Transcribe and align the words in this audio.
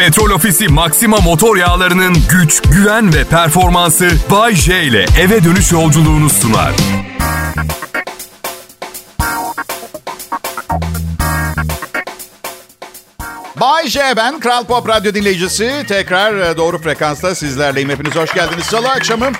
Petrol 0.00 0.30
Ofisi 0.30 0.68
Maxima 0.68 1.16
motor 1.16 1.56
yağlarının 1.56 2.16
güç, 2.30 2.62
güven 2.62 3.14
ve 3.14 3.24
performansı 3.24 4.10
Bay 4.30 4.54
J 4.54 4.82
ile 4.82 5.06
eve 5.20 5.44
dönüş 5.44 5.72
yolculuğunu 5.72 6.30
sunar. 6.30 6.72
Bay 13.60 13.88
J 13.88 14.00
ben, 14.16 14.40
Kral 14.40 14.64
Pop 14.64 14.88
Radyo 14.88 15.14
dinleyicisi. 15.14 15.84
Tekrar 15.88 16.34
e, 16.34 16.56
doğru 16.56 16.78
frekansta 16.78 17.34
sizlerleyim. 17.34 17.90
Hepiniz 17.90 18.16
hoş 18.16 18.34
geldiniz. 18.34 18.64
Salı 18.64 18.88
akşamı. 18.88 19.30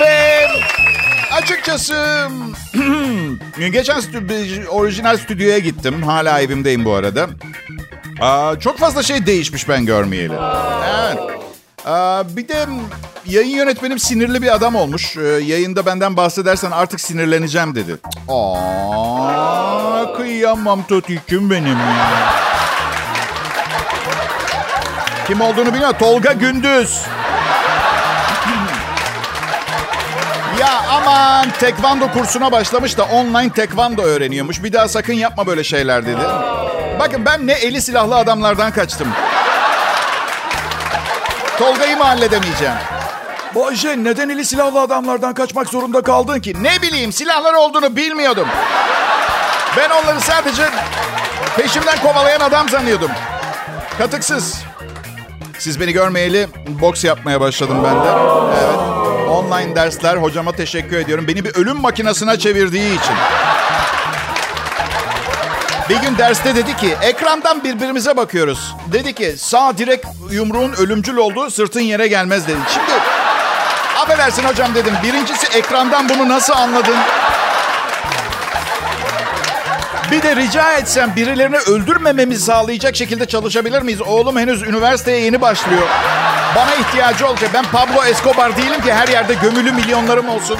Ve 0.00 0.46
açıkçası 1.32 2.28
geçen 3.58 3.98
stü- 3.98 4.66
orijinal 4.66 5.16
stüdyoya 5.16 5.58
gittim. 5.58 6.02
Hala 6.02 6.40
evimdeyim 6.40 6.84
bu 6.84 6.94
arada. 6.94 7.28
Aa, 8.20 8.58
çok 8.60 8.78
fazla 8.78 9.02
şey 9.02 9.26
değişmiş 9.26 9.68
ben 9.68 9.86
görmeyeli. 9.86 10.34
Evet. 11.04 11.18
Aa, 11.86 12.36
bir 12.36 12.48
de 12.48 12.66
yayın 13.26 13.56
yönetmenim 13.56 13.98
sinirli 13.98 14.42
bir 14.42 14.54
adam 14.54 14.74
olmuş. 14.74 15.16
Ee, 15.16 15.22
yayında 15.22 15.86
benden 15.86 16.16
bahsedersen 16.16 16.70
artık 16.70 17.00
sinirleneceğim 17.00 17.74
dedi. 17.74 17.96
Aa, 18.28 20.12
kıyamam 20.16 20.82
Totik'im 20.86 21.50
benim. 21.50 21.78
Kim 25.26 25.40
olduğunu 25.40 25.66
bilmiyorum. 25.72 25.96
Tolga 25.98 26.32
Gündüz. 26.32 27.00
Ya 30.60 30.82
aman 30.90 31.46
tekvando 31.60 32.12
kursuna 32.12 32.52
başlamış 32.52 32.98
da 32.98 33.04
online 33.04 33.50
tekvando 33.52 34.02
öğreniyormuş. 34.02 34.62
Bir 34.64 34.72
daha 34.72 34.88
sakın 34.88 35.12
yapma 35.12 35.46
böyle 35.46 35.64
şeyler 35.64 36.06
dedi. 36.06 36.22
Bakın 36.98 37.24
ben 37.24 37.46
ne 37.46 37.52
eli 37.52 37.82
silahlı 37.82 38.16
adamlardan 38.16 38.72
kaçtım. 38.72 39.08
Tolga'yı 41.58 41.96
mı 41.96 42.04
halledemeyeceğim? 42.04 42.74
Bayce 43.54 44.04
neden 44.04 44.28
eli 44.28 44.44
silahlı 44.44 44.80
adamlardan 44.80 45.34
kaçmak 45.34 45.68
zorunda 45.68 46.02
kaldın 46.02 46.40
ki? 46.40 46.62
Ne 46.62 46.82
bileyim 46.82 47.12
silahlar 47.12 47.54
olduğunu 47.54 47.96
bilmiyordum. 47.96 48.48
Ben 49.76 49.90
onları 49.90 50.20
sadece 50.20 50.62
peşimden 51.56 51.98
kovalayan 51.98 52.40
adam 52.40 52.68
sanıyordum. 52.68 53.10
Katıksız. 53.98 54.62
Siz 55.58 55.80
beni 55.80 55.92
görmeyeli 55.92 56.48
boks 56.66 57.04
yapmaya 57.04 57.40
başladım 57.40 57.76
ben 57.84 57.94
de. 58.04 58.08
Evet. 58.64 58.78
Online 59.28 59.76
dersler. 59.76 60.16
Hocama 60.16 60.52
teşekkür 60.52 60.96
ediyorum. 60.96 61.28
Beni 61.28 61.44
bir 61.44 61.54
ölüm 61.54 61.76
makinesine 61.76 62.38
çevirdiği 62.38 62.88
için. 62.98 63.14
Bir 65.88 65.96
gün 65.96 66.18
derste 66.18 66.56
dedi 66.56 66.76
ki 66.76 66.96
ekrandan 67.02 67.64
birbirimize 67.64 68.16
bakıyoruz. 68.16 68.74
Dedi 68.92 69.12
ki 69.14 69.34
sağ 69.38 69.78
direkt 69.78 70.06
yumruğun 70.30 70.72
ölümcül 70.72 71.16
olduğu 71.16 71.50
sırtın 71.50 71.80
yere 71.80 72.06
gelmez 72.08 72.48
dedi. 72.48 72.58
Şimdi 72.74 72.90
affedersin 74.02 74.44
hocam 74.44 74.74
dedim. 74.74 74.94
Birincisi 75.02 75.58
ekrandan 75.58 76.08
bunu 76.08 76.28
nasıl 76.28 76.52
anladın? 76.52 76.96
Bir 80.10 80.22
de 80.22 80.36
rica 80.36 80.72
etsem 80.72 81.12
birilerini 81.16 81.56
öldürmememizi 81.56 82.44
sağlayacak 82.44 82.96
şekilde 82.96 83.26
çalışabilir 83.26 83.82
miyiz? 83.82 84.02
Oğlum 84.02 84.38
henüz 84.38 84.62
üniversiteye 84.62 85.20
yeni 85.20 85.40
başlıyor. 85.40 85.88
Bana 86.56 86.74
ihtiyacı 86.74 87.26
olacak. 87.26 87.50
Ben 87.54 87.64
Pablo 87.64 88.04
Escobar 88.04 88.56
değilim 88.56 88.82
ki 88.82 88.92
her 88.92 89.08
yerde 89.08 89.34
gömülü 89.34 89.72
milyonlarım 89.72 90.28
olsun. 90.28 90.58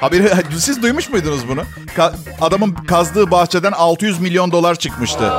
Haberi, 0.00 0.30
siz 0.58 0.82
duymuş 0.82 1.08
muydunuz 1.08 1.48
bunu? 1.48 1.62
Ka- 1.96 2.14
adamın 2.40 2.72
kazdığı 2.74 3.30
bahçeden 3.30 3.72
600 3.72 4.20
milyon 4.20 4.52
dolar 4.52 4.74
çıkmıştı. 4.74 5.30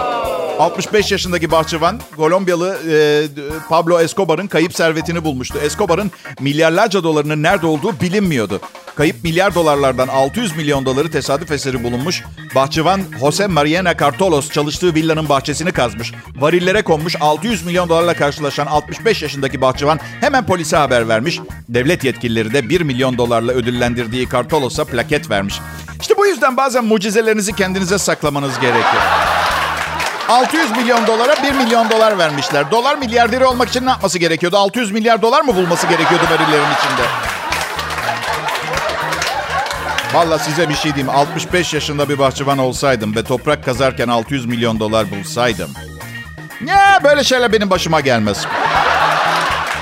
65 0.60 1.12
yaşındaki 1.12 1.52
bahçıvan 1.52 2.02
Kolombiyalı 2.16 2.78
e, 2.90 3.24
Pablo 3.70 4.00
Escobar'ın 4.00 4.48
kayıp 4.48 4.76
servetini 4.76 5.24
bulmuştu. 5.24 5.60
Escobar'ın 5.64 6.12
milyarlarca 6.40 7.04
dolarının 7.04 7.44
nerede 7.44 7.66
olduğu 7.68 8.00
bilinmiyordu. 8.02 8.62
Kayıp 9.00 9.23
milyar 9.23 9.55
dolarlardan 9.55 10.08
600 10.08 10.55
milyon 10.55 10.86
doları 10.86 11.11
tesadüf 11.11 11.52
eseri 11.52 11.83
bulunmuş. 11.83 12.23
Bahçıvan 12.55 13.02
Jose 13.20 13.48
Mariana 13.48 13.98
Cartolos 13.98 14.49
çalıştığı 14.49 14.95
villanın 14.95 15.30
bahçesini 15.30 15.71
kazmış. 15.71 16.14
Varillere 16.36 16.82
konmuş 16.82 17.15
600 17.21 17.65
milyon 17.65 17.89
dolarla 17.89 18.14
karşılaşan 18.14 18.65
65 18.65 19.21
yaşındaki 19.21 19.61
bahçıvan 19.61 19.99
hemen 20.21 20.45
polise 20.45 20.77
haber 20.77 21.08
vermiş. 21.08 21.39
Devlet 21.70 22.04
yetkilileri 22.04 22.54
de 22.54 22.70
1 22.70 22.82
milyon 22.82 23.17
dolarla 23.17 23.52
ödüllendirdiği 23.52 24.30
Cartolos'a 24.30 24.86
plaket 24.86 25.30
vermiş. 25.30 25.59
İşte 26.02 26.17
bu 26.17 26.27
yüzden 26.27 26.58
bazen 26.58 26.86
mucizelerinizi 26.86 27.55
kendinize 27.55 27.98
saklamanız 27.98 28.59
gerekiyor. 28.59 29.04
600 30.30 30.71
milyon 30.71 31.08
dolara 31.08 31.43
1 31.43 31.52
milyon 31.52 31.89
dolar 31.89 32.17
vermişler. 32.17 32.71
Dolar 32.71 32.98
milyarderi 32.98 33.45
olmak 33.45 33.70
için 33.70 33.86
ne 33.86 33.89
yapması 33.89 34.20
gerekiyordu? 34.20 34.58
600 34.58 34.92
milyar 34.92 35.21
dolar 35.21 35.42
mı 35.42 35.55
bulması 35.55 35.88
gerekiyordu 35.88 36.23
varillerin 36.32 36.76
içinde? 36.80 37.39
Valla 40.14 40.39
size 40.39 40.70
bir 40.70 40.75
şey 40.75 40.95
diyeyim. 40.95 41.09
65 41.15 41.73
yaşında 41.73 42.09
bir 42.09 42.20
bahçıvan 42.20 42.58
olsaydım 42.58 43.15
ve 43.15 43.23
toprak 43.23 43.65
kazarken 43.65 44.08
600 44.08 44.45
milyon 44.45 44.80
dolar 44.80 45.11
bulsaydım. 45.11 45.70
Ya 46.65 46.99
böyle 47.03 47.23
şeyler 47.23 47.53
benim 47.53 47.70
başıma 47.70 47.99
gelmez. 47.99 48.45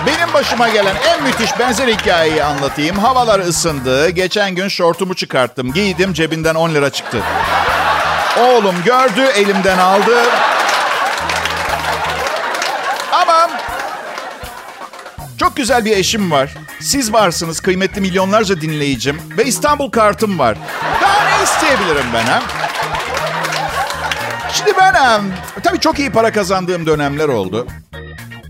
Benim 0.07 0.33
başıma 0.33 0.69
gelen 0.69 0.95
en 1.07 1.23
müthiş 1.23 1.59
benzer 1.59 1.87
hikayeyi 1.87 2.43
anlatayım. 2.43 2.97
Havalar 2.97 3.39
ısındı. 3.39 4.09
Geçen 4.09 4.55
gün 4.55 4.67
şortumu 4.67 5.13
çıkarttım. 5.15 5.73
Giydim 5.73 6.13
cebinden 6.13 6.55
10 6.55 6.73
lira 6.73 6.89
çıktı. 6.89 7.21
Oğlum 8.39 8.75
gördü 8.85 9.21
elimden 9.35 9.77
aldı. 9.77 10.15
Güzel 15.57 15.85
bir 15.85 15.97
eşim 15.97 16.31
var. 16.31 16.53
Siz 16.81 17.13
varsınız 17.13 17.59
kıymetli 17.59 18.01
milyonlarca 18.01 18.61
dinleyicim. 18.61 19.21
Ve 19.37 19.45
İstanbul 19.45 19.89
kartım 19.89 20.39
var. 20.39 20.57
Daha 21.01 21.37
ne 21.37 21.43
isteyebilirim 21.43 22.05
ben 22.13 22.25
ha? 22.25 22.43
Şimdi 24.53 24.71
ben 24.77 25.23
tabii 25.63 25.79
çok 25.79 25.99
iyi 25.99 26.09
para 26.09 26.31
kazandığım 26.31 26.85
dönemler 26.85 27.27
oldu. 27.27 27.67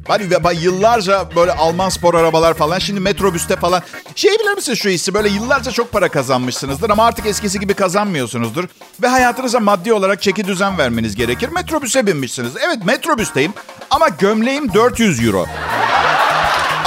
Hani 0.07 0.23
yıllarca 0.61 1.29
böyle 1.35 1.51
Alman 1.51 1.89
spor 1.89 2.13
arabalar 2.13 2.53
falan. 2.53 2.79
Şimdi 2.79 2.99
metrobüste 2.99 3.55
falan. 3.55 3.81
Şey 4.15 4.31
bilir 4.31 4.53
misiniz 4.53 4.79
şu 4.79 4.89
hissi? 4.89 5.13
Böyle 5.13 5.29
yıllarca 5.29 5.71
çok 5.71 5.91
para 5.91 6.09
kazanmışsınızdır 6.09 6.89
ama 6.89 7.05
artık 7.05 7.25
eskisi 7.25 7.59
gibi 7.59 7.73
kazanmıyorsunuzdur. 7.73 8.63
Ve 9.01 9.07
hayatınıza 9.07 9.59
maddi 9.59 9.93
olarak 9.93 10.21
çeki 10.21 10.47
düzen 10.47 10.77
vermeniz 10.77 11.15
gerekir. 11.15 11.49
Metrobüse 11.49 12.07
binmişsiniz. 12.07 12.51
Evet 12.65 12.85
metrobüsteyim 12.85 13.53
ama 13.89 14.09
gömleğim 14.09 14.73
400 14.73 15.25
euro. 15.25 15.45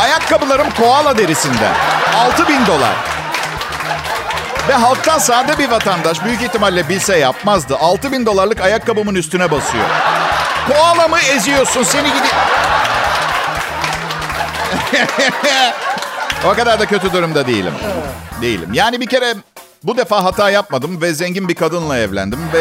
Ayakkabılarım 0.00 0.70
koala 0.70 1.18
derisinden. 1.18 1.74
6000 2.26 2.66
dolar. 2.66 2.94
Ve 4.68 4.72
halktan 4.74 5.18
sade 5.18 5.58
bir 5.58 5.70
vatandaş 5.70 6.24
büyük 6.24 6.42
ihtimalle 6.42 6.88
bilse 6.88 7.18
yapmazdı. 7.18 7.76
6000 7.76 8.26
dolarlık 8.26 8.60
ayakkabımın 8.60 9.14
üstüne 9.14 9.50
basıyor. 9.50 9.84
Koala 10.68 11.08
mı 11.08 11.18
eziyorsun 11.20 11.82
seni 11.82 12.08
gidi... 12.08 12.28
o 16.44 16.54
kadar 16.54 16.80
da 16.80 16.86
kötü 16.86 17.12
durumda 17.12 17.46
değilim. 17.46 17.74
Değilim. 18.42 18.70
Yani 18.72 19.00
bir 19.00 19.06
kere 19.06 19.34
bu 19.82 19.96
defa 19.96 20.24
hata 20.24 20.50
yapmadım 20.50 21.00
ve 21.02 21.14
zengin 21.14 21.48
bir 21.48 21.54
kadınla 21.54 21.98
evlendim 21.98 22.40
ve... 22.52 22.60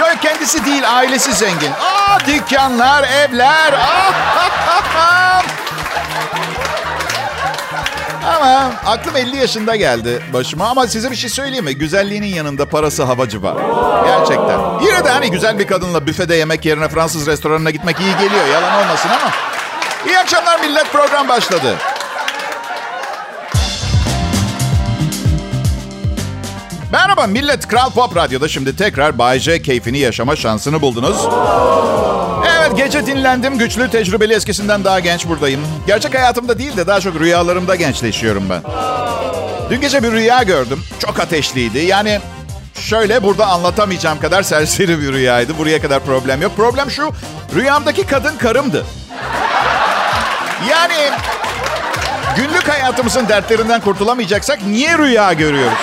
Yok 0.00 0.22
kendisi 0.22 0.64
değil, 0.64 0.96
ailesi 0.96 1.32
zengin. 1.32 1.72
Aa 1.72 2.18
dükkanlar, 2.26 3.02
evler. 3.02 3.72
Aa, 3.72 4.12
ama 8.36 8.72
aklım 8.86 9.16
50 9.16 9.36
yaşında 9.36 9.76
geldi 9.76 10.22
başıma. 10.32 10.66
Ama 10.66 10.86
size 10.86 11.10
bir 11.10 11.16
şey 11.16 11.30
söyleyeyim 11.30 11.64
mi? 11.64 11.74
Güzelliğinin 11.74 12.34
yanında 12.34 12.68
parası 12.68 13.02
havacı 13.02 13.42
var. 13.42 13.56
Gerçekten. 14.06 14.60
Yine 14.86 15.04
de 15.04 15.10
hani 15.10 15.30
güzel 15.30 15.58
bir 15.58 15.66
kadınla 15.66 16.06
büfede 16.06 16.34
yemek 16.34 16.64
yerine 16.64 16.88
Fransız 16.88 17.26
restoranına 17.26 17.70
gitmek 17.70 18.00
iyi 18.00 18.12
geliyor. 18.12 18.46
Yalan 18.52 18.84
olmasın 18.84 19.08
ama. 19.08 19.30
İyi 20.06 20.18
akşamlar 20.18 20.60
millet 20.60 20.92
program 20.92 21.28
başladı. 21.28 21.74
Merhaba 26.92 27.26
millet. 27.26 27.68
Kral 27.68 27.90
Pop 27.90 28.16
Radyo'da 28.16 28.48
şimdi 28.48 28.76
tekrar 28.76 29.18
Bay 29.18 29.38
J 29.38 29.62
keyfini 29.62 29.98
yaşama 29.98 30.36
şansını 30.36 30.82
buldunuz. 30.82 31.16
Gece 32.76 33.06
dinlendim. 33.06 33.58
Güçlü, 33.58 33.90
tecrübeli 33.90 34.34
eskisinden 34.34 34.84
daha 34.84 35.00
genç 35.00 35.28
buradayım. 35.28 35.60
Gerçek 35.86 36.14
hayatımda 36.14 36.58
değil 36.58 36.76
de 36.76 36.86
daha 36.86 37.00
çok 37.00 37.20
rüyalarımda 37.20 37.74
gençleşiyorum 37.74 38.50
ben. 38.50 38.62
Dün 39.70 39.80
gece 39.80 40.02
bir 40.02 40.12
rüya 40.12 40.42
gördüm. 40.42 40.82
Çok 40.98 41.20
ateşliydi. 41.20 41.78
Yani 41.78 42.20
şöyle 42.74 43.22
burada 43.22 43.46
anlatamayacağım 43.46 44.20
kadar 44.20 44.42
serseri 44.42 45.00
bir 45.00 45.12
rüyaydı. 45.12 45.58
Buraya 45.58 45.82
kadar 45.82 46.00
problem 46.00 46.42
yok. 46.42 46.56
Problem 46.56 46.90
şu. 46.90 47.10
Rüyamdaki 47.54 48.06
kadın 48.06 48.36
karımdı. 48.36 48.86
Yani 50.70 51.10
günlük 52.36 52.68
hayatımızın 52.68 53.28
dertlerinden 53.28 53.80
kurtulamayacaksak 53.80 54.58
niye 54.66 54.98
rüya 54.98 55.32
görüyoruz? 55.32 55.78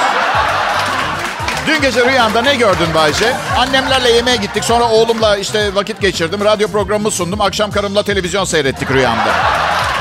Dün 1.68 1.82
gece 1.82 2.06
rüyanda 2.06 2.42
ne 2.42 2.56
gördün 2.56 2.94
Bayce? 2.96 3.34
Annemlerle 3.58 4.10
yemeğe 4.12 4.36
gittik. 4.38 4.64
Sonra 4.64 4.84
oğlumla 4.84 5.38
işte 5.38 5.76
vakit 5.76 6.02
geçirdim. 6.02 6.46
Radyo 6.46 6.68
programı 6.68 7.12
sundum. 7.12 7.42
Akşam 7.42 7.72
karımla 7.72 8.04
televizyon 8.04 8.46
seyrettik 8.46 8.92
rüyamda. 8.92 9.34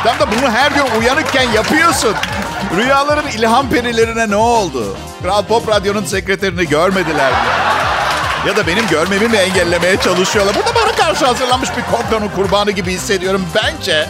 Tam 0.05 0.19
da 0.19 0.33
bunu 0.33 0.51
her 0.51 0.71
gün 0.71 1.01
uyanıkken 1.01 1.51
yapıyorsun. 1.51 2.15
Rüyaların 2.77 3.27
ilham 3.29 3.71
perilerine 3.71 4.31
ne 4.31 4.37
oldu? 4.37 4.97
Kral 5.23 5.43
Pop 5.45 5.69
Radyo'nun 5.69 6.05
sekreterini 6.05 6.69
görmediler 6.69 7.31
mi? 7.33 7.39
Ya 8.47 8.57
da 8.57 8.67
benim 8.67 8.89
görmemi 8.89 9.29
mi 9.29 9.37
engellemeye 9.37 9.97
çalışıyorlar? 9.97 10.55
Burada 10.55 10.75
bana 10.75 10.93
karşı 11.07 11.27
hazırlanmış 11.27 11.69
bir 11.77 11.97
komplanın 11.97 12.29
kurbanı 12.29 12.71
gibi 12.71 12.93
hissediyorum. 12.93 13.47
Bence, 13.55 14.07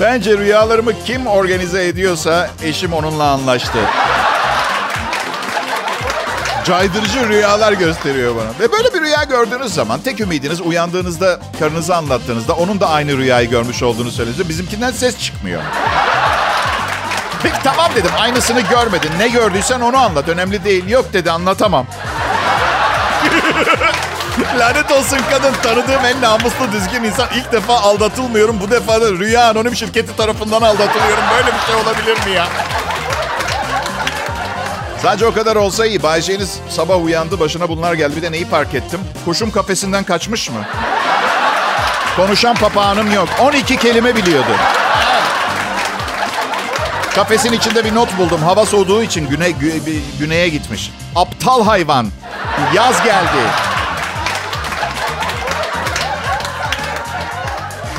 bence 0.00 0.38
rüyalarımı 0.38 0.92
kim 1.06 1.26
organize 1.26 1.86
ediyorsa 1.86 2.50
eşim 2.64 2.92
onunla 2.92 3.24
anlaştı. 3.24 3.78
Caydırıcı 6.64 7.28
rüyalar 7.28 7.72
gösteriyor 7.72 8.36
bana. 8.36 8.48
Ve 8.60 8.72
böyle 8.72 8.94
bir 8.94 9.00
rüya 9.00 9.24
gördüğünüz 9.24 9.74
zaman 9.74 10.00
tek 10.00 10.20
ümidiniz 10.20 10.60
uyandığınızda 10.60 11.40
karınızı 11.58 11.96
anlattığınızda 11.96 12.52
onun 12.52 12.80
da 12.80 12.88
aynı 12.88 13.16
rüyayı 13.16 13.50
görmüş 13.50 13.82
olduğunu 13.82 14.10
söylüyor. 14.10 14.48
Bizimkinden 14.48 14.90
ses 14.90 15.18
çıkmıyor. 15.18 15.62
Peki 17.42 17.56
tamam 17.64 17.90
dedim 17.94 18.10
aynısını 18.18 18.60
görmedin. 18.60 19.10
Ne 19.18 19.28
gördüysen 19.28 19.80
onu 19.80 19.96
anlat. 19.96 20.28
Önemli 20.28 20.64
değil. 20.64 20.88
Yok 20.88 21.12
dedi 21.12 21.30
anlatamam. 21.30 21.86
Lanet 24.58 24.90
olsun 24.90 25.18
kadın. 25.30 25.52
Tanıdığım 25.62 26.04
en 26.04 26.20
namuslu 26.20 26.72
düzgün 26.72 27.04
insan. 27.04 27.28
İlk 27.34 27.52
defa 27.52 27.74
aldatılmıyorum. 27.74 28.60
Bu 28.60 28.70
defa 28.70 29.00
da 29.00 29.12
Rüya 29.12 29.50
Anonim 29.50 29.76
Şirketi 29.76 30.16
tarafından 30.16 30.62
aldatılıyorum. 30.62 31.24
Böyle 31.36 31.46
bir 31.46 31.60
şey 31.66 31.74
olabilir 31.74 32.26
mi 32.26 32.32
ya? 32.36 32.46
Sadece 35.02 35.26
o 35.26 35.34
kadar 35.34 35.56
olsa 35.56 35.86
iyi. 35.86 36.02
Bayce'niz 36.02 36.58
sabah 36.68 37.04
uyandı 37.04 37.40
başına 37.40 37.68
bunlar 37.68 37.94
geldi. 37.94 38.16
Bir 38.16 38.22
de 38.22 38.32
neyi 38.32 38.44
fark 38.46 38.74
ettim? 38.74 39.00
Kuşum 39.24 39.50
kafesinden 39.50 40.04
kaçmış 40.04 40.50
mı? 40.50 40.66
Konuşan 42.16 42.54
papağanım 42.54 43.12
yok. 43.12 43.28
12 43.40 43.76
kelime 43.76 44.16
biliyordu. 44.16 44.50
Kafesin 47.14 47.52
içinde 47.52 47.84
bir 47.84 47.94
not 47.94 48.18
buldum. 48.18 48.42
Hava 48.42 48.66
soğuduğu 48.66 49.02
için 49.02 49.28
güne, 49.28 49.50
gü, 49.50 49.72
güneye 50.18 50.48
gitmiş. 50.48 50.90
Aptal 51.16 51.64
hayvan. 51.64 52.08
Yaz 52.74 53.04
geldi. 53.04 53.42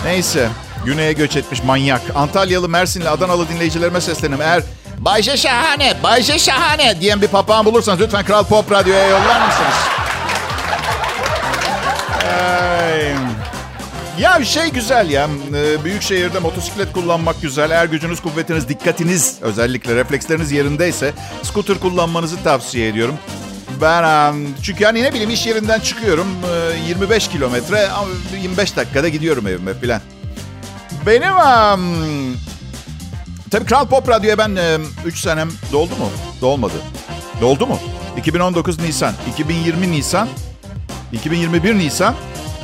Neyse. 0.06 0.50
Güneye 0.86 1.14
göç 1.14 1.36
etmiş 1.36 1.64
manyak. 1.64 2.02
Antalyalı, 2.16 2.70
Mersinli, 2.70 3.10
Adanalı 3.10 3.50
dinleyicilerime 3.50 4.02
seslenirim. 4.02 4.42
Eğer 4.42 4.64
Bayşe 5.06 5.38
Şahane, 5.38 6.04
Bayşe 6.04 6.40
Şahane 6.40 7.02
diyen 7.02 7.22
bir 7.22 7.28
papağan 7.28 7.66
bulursanız 7.66 8.02
lütfen 8.02 8.26
Kral 8.26 8.44
Pop 8.44 8.72
Radyo'ya 8.72 9.08
yollar 9.08 9.48
mısınız? 9.48 9.74
Ay. 12.24 13.14
Ya 14.20 14.46
şey 14.46 14.70
güzel 14.70 15.10
ya. 15.10 15.30
Ee, 15.56 15.84
büyük 15.84 16.02
şehirde 16.02 16.40
motosiklet 16.40 16.94
kullanmak 16.94 17.42
güzel. 17.42 17.72
Eğer 17.72 17.86
gücünüz, 17.86 18.22
kuvvetiniz, 18.22 18.70
dikkatiniz 18.70 19.38
özellikle 19.42 19.96
refleksleriniz 19.96 20.52
yerindeyse 20.52 21.14
scooter 21.44 21.80
kullanmanızı 21.80 22.44
tavsiye 22.44 22.88
ediyorum. 22.88 23.18
Ben 23.82 24.36
çünkü 24.64 24.84
yani 24.84 25.04
ne 25.04 25.14
bileyim 25.14 25.30
iş 25.30 25.48
yerinden 25.48 25.80
çıkıyorum 25.80 26.28
25 26.88 27.28
kilometre 27.28 27.88
25 28.42 28.76
dakikada 28.76 29.08
gidiyorum 29.10 29.48
evime 29.48 29.74
filan. 29.74 30.02
Benim 31.06 31.34
tabii 33.52 33.66
Kral 33.66 33.86
Pop 33.88 34.10
Radyo'ya 34.10 34.38
ben 34.38 34.58
3 35.06 35.20
senem 35.20 35.50
doldu 35.72 35.96
mu? 35.96 36.10
Dolmadı. 36.42 36.74
Doldu 37.42 37.68
mu? 37.68 37.80
2019 38.18 38.80
Nisan, 38.80 39.14
2020 39.34 39.92
Nisan, 39.92 40.28
2021 41.12 41.76
Nisan. 41.76 42.16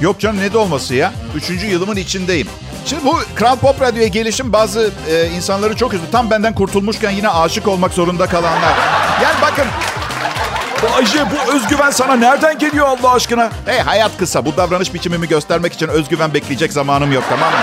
Yok 0.02 0.20
canım 0.20 0.42
ne 0.42 0.54
dolması 0.54 0.96
ya? 0.96 1.14
Üçüncü 1.36 1.66
yılımın 1.68 1.96
içindeyim. 1.96 2.48
Şimdi 2.86 3.06
bu 3.06 3.20
Kral 3.36 3.56
Pop 3.56 3.82
Radyo'ya 3.82 4.08
gelişim 4.08 4.54
bazı 4.54 4.92
e, 5.10 5.30
insanları 5.30 5.76
çok 5.76 5.94
üzdü. 5.94 6.06
Tam 6.12 6.30
benden 6.30 6.56
kurtulmuşken 6.56 7.12
yine 7.12 7.30
aşık 7.30 7.68
olmak 7.68 7.94
zorunda 7.94 8.28
kalanlar. 8.28 8.74
Yani 9.24 9.36
bakın 9.42 9.66
Ayşe 10.96 11.26
bu 11.32 11.54
özgüven 11.56 11.92
sana 11.92 12.16
nereden 12.16 12.58
geliyor 12.58 12.88
Allah 12.88 13.12
aşkına? 13.12 13.50
Hey 13.66 13.80
hayat 13.80 14.18
kısa. 14.18 14.46
Bu 14.46 14.58
davranış 14.58 14.94
biçimimi 14.94 15.28
göstermek 15.28 15.74
için 15.74 15.88
özgüven 15.88 16.34
bekleyecek 16.34 16.74
zamanım 16.74 17.12
yok 17.12 17.24
tamam 17.30 17.52
mı? 17.52 17.60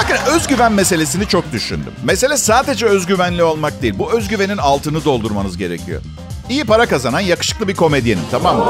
Bakın 0.00 0.32
özgüven 0.34 0.72
meselesini 0.72 1.28
çok 1.28 1.52
düşündüm. 1.52 1.92
Mesele 2.04 2.36
sadece 2.36 2.86
özgüvenli 2.86 3.42
olmak 3.42 3.82
değil. 3.82 3.94
Bu 3.98 4.12
özgüvenin 4.12 4.58
altını 4.58 5.04
doldurmanız 5.04 5.56
gerekiyor. 5.56 6.02
İyi 6.48 6.64
para 6.64 6.86
kazanan 6.86 7.20
yakışıklı 7.20 7.68
bir 7.68 7.74
komedyenim 7.74 8.22
tamam 8.30 8.56
mı? 8.56 8.64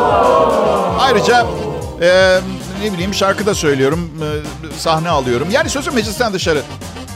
Ayrıca 0.99 1.47
e, 2.03 2.41
ne 2.83 2.93
bileyim 2.93 3.15
şarkı 3.15 3.47
da 3.47 3.55
söylüyorum, 3.55 4.11
e, 4.23 4.29
sahne 4.79 5.09
alıyorum. 5.09 5.49
Yani 5.51 5.69
sözüm 5.69 5.95
meclisten 5.95 6.33
dışarı. 6.33 6.63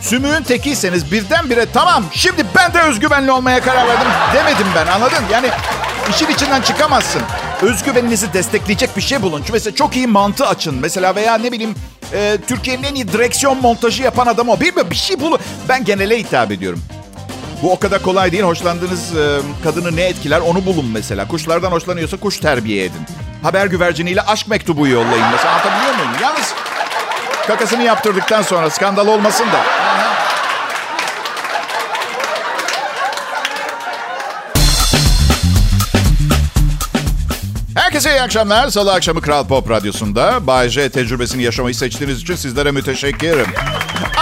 Sümüğün 0.01 0.43
tekiyseniz 0.43 1.13
birdenbire 1.13 1.67
tamam 1.73 2.05
şimdi 2.13 2.45
ben 2.57 2.75
de 2.75 2.81
özgüvenli 2.83 3.33
olmaya 3.33 3.61
karar 3.61 3.89
verdim 3.89 4.11
demedim 4.35 4.67
ben 4.77 4.87
anladın? 4.87 5.25
Yani 5.33 5.51
işin 6.11 6.29
içinden 6.29 6.63
çıkamazsın. 6.63 7.23
Özgüveninizi 7.63 8.33
destekleyecek 8.33 8.97
bir 8.97 9.03
şey 9.03 9.23
bulun. 9.23 9.43
Mesela 9.53 9.75
çok 9.75 9.97
iyi 9.97 10.07
mantı 10.07 10.47
açın. 10.47 10.75
Mesela 10.81 11.15
veya 11.15 11.39
ne 11.39 11.53
bileyim 11.53 11.75
e, 12.15 12.39
Türkiye'nin 12.49 12.83
en 12.83 12.95
iyi 12.95 13.09
direksiyon 13.09 13.61
montajı 13.63 14.03
yapan 14.03 14.27
adam 14.27 14.49
o. 14.49 14.61
Bir, 14.61 14.91
bir 14.91 14.97
şey 14.97 15.21
bulun. 15.21 15.39
Ben 15.69 15.85
genele 15.85 16.19
hitap 16.19 16.53
ediyorum. 16.53 16.83
Bu 17.63 17.73
o 17.73 17.79
kadar 17.79 18.03
kolay 18.03 18.33
değil. 18.33 18.43
Hoşlandığınız 18.43 19.17
e, 19.17 19.41
kadını 19.65 19.97
ne 19.97 20.03
etkiler 20.03 20.41
onu 20.41 20.67
bulun 20.67 20.87
mesela. 20.95 21.29
Kuşlardan 21.29 21.73
hoşlanıyorsa 21.73 22.17
kuş 22.17 22.39
terbiye 22.39 22.85
edin. 22.85 23.01
Haber 23.43 23.67
güverciniyle 23.67 24.21
aşk 24.23 24.49
mektubu 24.49 24.87
yollayın 24.87 25.27
mesela. 25.33 25.53
Anlatabiliyor 25.53 25.95
muyum? 25.95 26.11
Yalnız 26.23 26.55
kakasını 27.47 27.83
yaptırdıktan 27.83 28.43
sonra 28.43 28.71
skandal 28.71 29.07
olmasın 29.07 29.47
da. 29.47 29.65
Herkese 37.95 38.17
iyi 38.17 38.23
akşamlar. 38.23 38.69
Salı 38.69 38.93
akşamı 38.93 39.21
Kral 39.21 39.47
Pop 39.47 39.71
Radyosu'nda 39.71 40.47
Bay 40.47 40.69
J 40.69 40.89
tecrübesini 40.89 41.43
yaşamayı 41.43 41.75
seçtiğiniz 41.75 42.21
için 42.21 42.35
sizlere 42.35 42.71
müteşekkirim. 42.71 43.47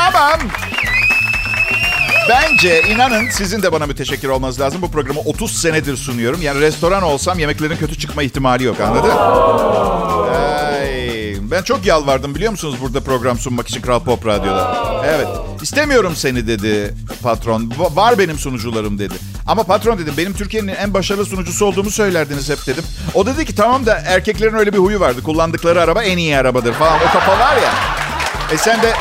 Ama 0.09 0.39
bence 2.29 2.83
inanın 2.83 3.31
sizin 3.31 3.63
de 3.63 3.73
bana 3.73 3.87
müteşekkir 3.87 4.29
olmanız 4.29 4.61
lazım. 4.61 4.83
Bu 4.83 4.91
programı 4.91 5.21
30 5.21 5.53
senedir 5.53 5.97
sunuyorum. 5.97 6.43
Yani 6.43 6.61
restoran 6.61 7.03
olsam 7.03 7.39
yemeklerin 7.39 7.77
kötü 7.77 7.99
çıkma 7.99 8.23
ihtimali 8.23 8.65
yok 8.65 8.81
anladın? 8.81 9.13
Ben 11.53 11.63
çok 11.63 11.87
yalvardım 11.87 12.35
biliyor 12.35 12.51
musunuz 12.51 12.75
burada 12.81 13.01
program 13.01 13.39
sunmak 13.39 13.69
için 13.69 13.81
Kral 13.81 14.01
Pop 14.01 14.27
Radyo'da. 14.27 15.03
Evet. 15.07 15.27
İstemiyorum 15.63 16.17
seni 16.17 16.47
dedi 16.47 16.95
patron. 17.23 17.73
Var 17.79 18.19
benim 18.19 18.39
sunucularım 18.39 18.99
dedi. 18.99 19.15
Ama 19.47 19.63
patron 19.63 19.99
dedim 19.99 20.15
benim 20.17 20.33
Türkiye'nin 20.33 20.69
en 20.69 20.95
başarılı 20.95 21.27
sunucusu 21.27 21.67
olduğumu 21.67 21.91
söylerdiniz 21.91 22.51
hep 22.51 22.67
dedim. 22.67 22.85
O 23.15 23.27
dedi 23.27 23.45
ki 23.45 23.55
tamam 23.55 23.87
da 23.87 24.03
erkeklerin 24.07 24.55
öyle 24.55 24.73
bir 24.73 24.79
huyu 24.79 25.01
vardı. 25.01 25.23
Kullandıkları 25.23 25.83
araba 25.83 26.03
en 26.03 26.19
iyi 26.19 26.37
arabadır 26.37 26.73
falan. 26.73 26.97
O 26.97 27.13
kafa 27.13 27.39
var 27.39 27.57
ya. 27.57 27.73
E 28.53 28.57
sen 28.57 28.83
de 28.83 28.93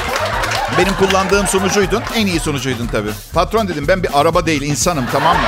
benim 0.78 0.94
kullandığım 0.94 1.48
sunucuydun. 1.48 2.04
En 2.16 2.28
iyi 2.28 2.40
sunucuydun 2.40 2.88
tabii. 2.88 3.12
Patron 3.34 3.68
dedim 3.68 3.88
ben 3.88 4.04
bir 4.04 4.20
araba 4.20 4.46
değil 4.46 4.62
insanım 4.62 5.06
tamam 5.12 5.38
mı? 5.38 5.48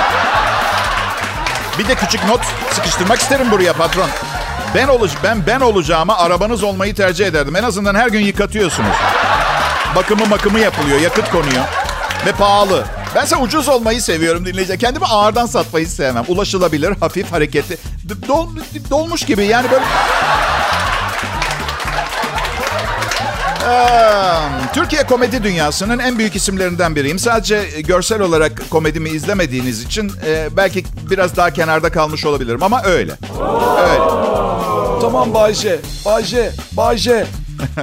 Bir 1.79 1.87
de 1.87 1.95
küçük 1.95 2.25
not 2.25 2.41
sıkıştırmak 2.71 3.19
isterim 3.19 3.51
buraya 3.51 3.73
patron. 3.73 4.09
Ben 4.75 4.87
oluş 4.87 5.11
ben 5.23 5.47
ben 5.47 5.59
olacağıma 5.59 6.17
arabanız 6.17 6.63
olmayı 6.63 6.95
tercih 6.95 7.25
ederdim. 7.25 7.55
En 7.55 7.63
azından 7.63 7.95
her 7.95 8.07
gün 8.07 8.19
yıkatıyorsunuz. 8.19 8.95
Bakımı 9.95 10.25
makımı 10.25 10.59
yapılıyor, 10.59 10.99
yakıt 10.99 11.31
konuyor. 11.31 11.63
Ve 12.25 12.31
pahalı. 12.31 12.83
Bense 13.15 13.35
ucuz 13.35 13.67
olmayı 13.67 14.01
seviyorum 14.01 14.45
dinleyici. 14.45 14.77
Kendimi 14.77 15.05
ağırdan 15.05 15.45
satmayı 15.45 15.87
sevmem. 15.87 16.23
Ulaşılabilir, 16.27 16.93
hafif, 16.99 17.31
hareketli. 17.31 17.77
Dol, 18.27 18.49
dolmuş 18.89 19.25
gibi 19.25 19.45
yani 19.45 19.71
böyle... 19.71 19.83
Türkiye 24.73 25.03
komedi 25.03 25.43
dünyasının 25.43 25.99
en 25.99 26.17
büyük 26.17 26.35
isimlerinden 26.35 26.95
biriyim. 26.95 27.19
Sadece 27.19 27.63
görsel 27.81 28.21
olarak 28.21 28.69
komedimi 28.69 29.09
izlemediğiniz 29.09 29.83
için 29.83 30.11
e, 30.25 30.49
belki 30.57 30.83
biraz 31.11 31.35
daha 31.35 31.53
kenarda 31.53 31.91
kalmış 31.91 32.25
olabilirim 32.25 32.63
ama 32.63 32.83
öyle. 32.83 33.13
Öyle. 33.79 34.52
Tamam 35.03 35.33
Bayce, 35.33 35.79
Bayce, 36.05 36.51
Bayce. 36.71 37.25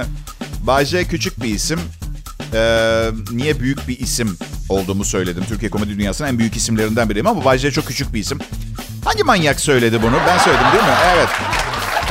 Bayce 0.67 1.03
küçük 1.03 1.43
bir 1.43 1.49
isim. 1.49 1.79
Ee, 2.53 3.09
niye 3.31 3.59
büyük 3.59 3.87
bir 3.87 3.99
isim 3.99 4.37
olduğumu 4.69 5.05
söyledim. 5.05 5.43
Türkiye 5.47 5.71
komedi 5.71 5.99
dünyasının 5.99 6.27
en 6.27 6.39
büyük 6.39 6.55
isimlerinden 6.55 7.09
biriyim 7.09 7.27
ama 7.27 7.45
Bayce 7.45 7.71
çok 7.71 7.87
küçük 7.87 8.13
bir 8.13 8.19
isim. 8.19 8.39
Hangi 9.05 9.23
manyak 9.23 9.59
söyledi 9.59 10.01
bunu? 10.03 10.15
Ben 10.27 10.37
söyledim 10.37 10.65
değil 10.73 10.83
mi? 10.83 10.89
Evet. 11.15 11.29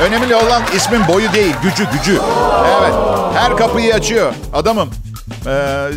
Önemli 0.01 0.35
olan 0.35 0.63
ismin 0.75 1.07
boyu 1.07 1.33
değil, 1.33 1.55
gücü, 1.63 1.87
gücü. 1.91 2.21
Evet. 2.81 2.93
Her 3.33 3.57
kapıyı 3.57 3.93
açıyor. 3.93 4.33
Adamım. 4.53 4.89
Ee, 5.45 5.49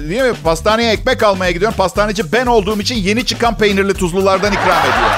değil 0.08 0.22
mi? 0.22 0.34
Pastaneye 0.44 0.92
ekmek 0.92 1.22
almaya 1.22 1.50
gidiyorum. 1.50 1.76
Pastaneci 1.76 2.32
ben 2.32 2.46
olduğum 2.46 2.80
için 2.80 2.94
yeni 2.94 3.26
çıkan 3.26 3.58
peynirli 3.58 3.94
tuzlulardan 3.94 4.52
ikram 4.52 4.80
ediyor. 4.80 5.10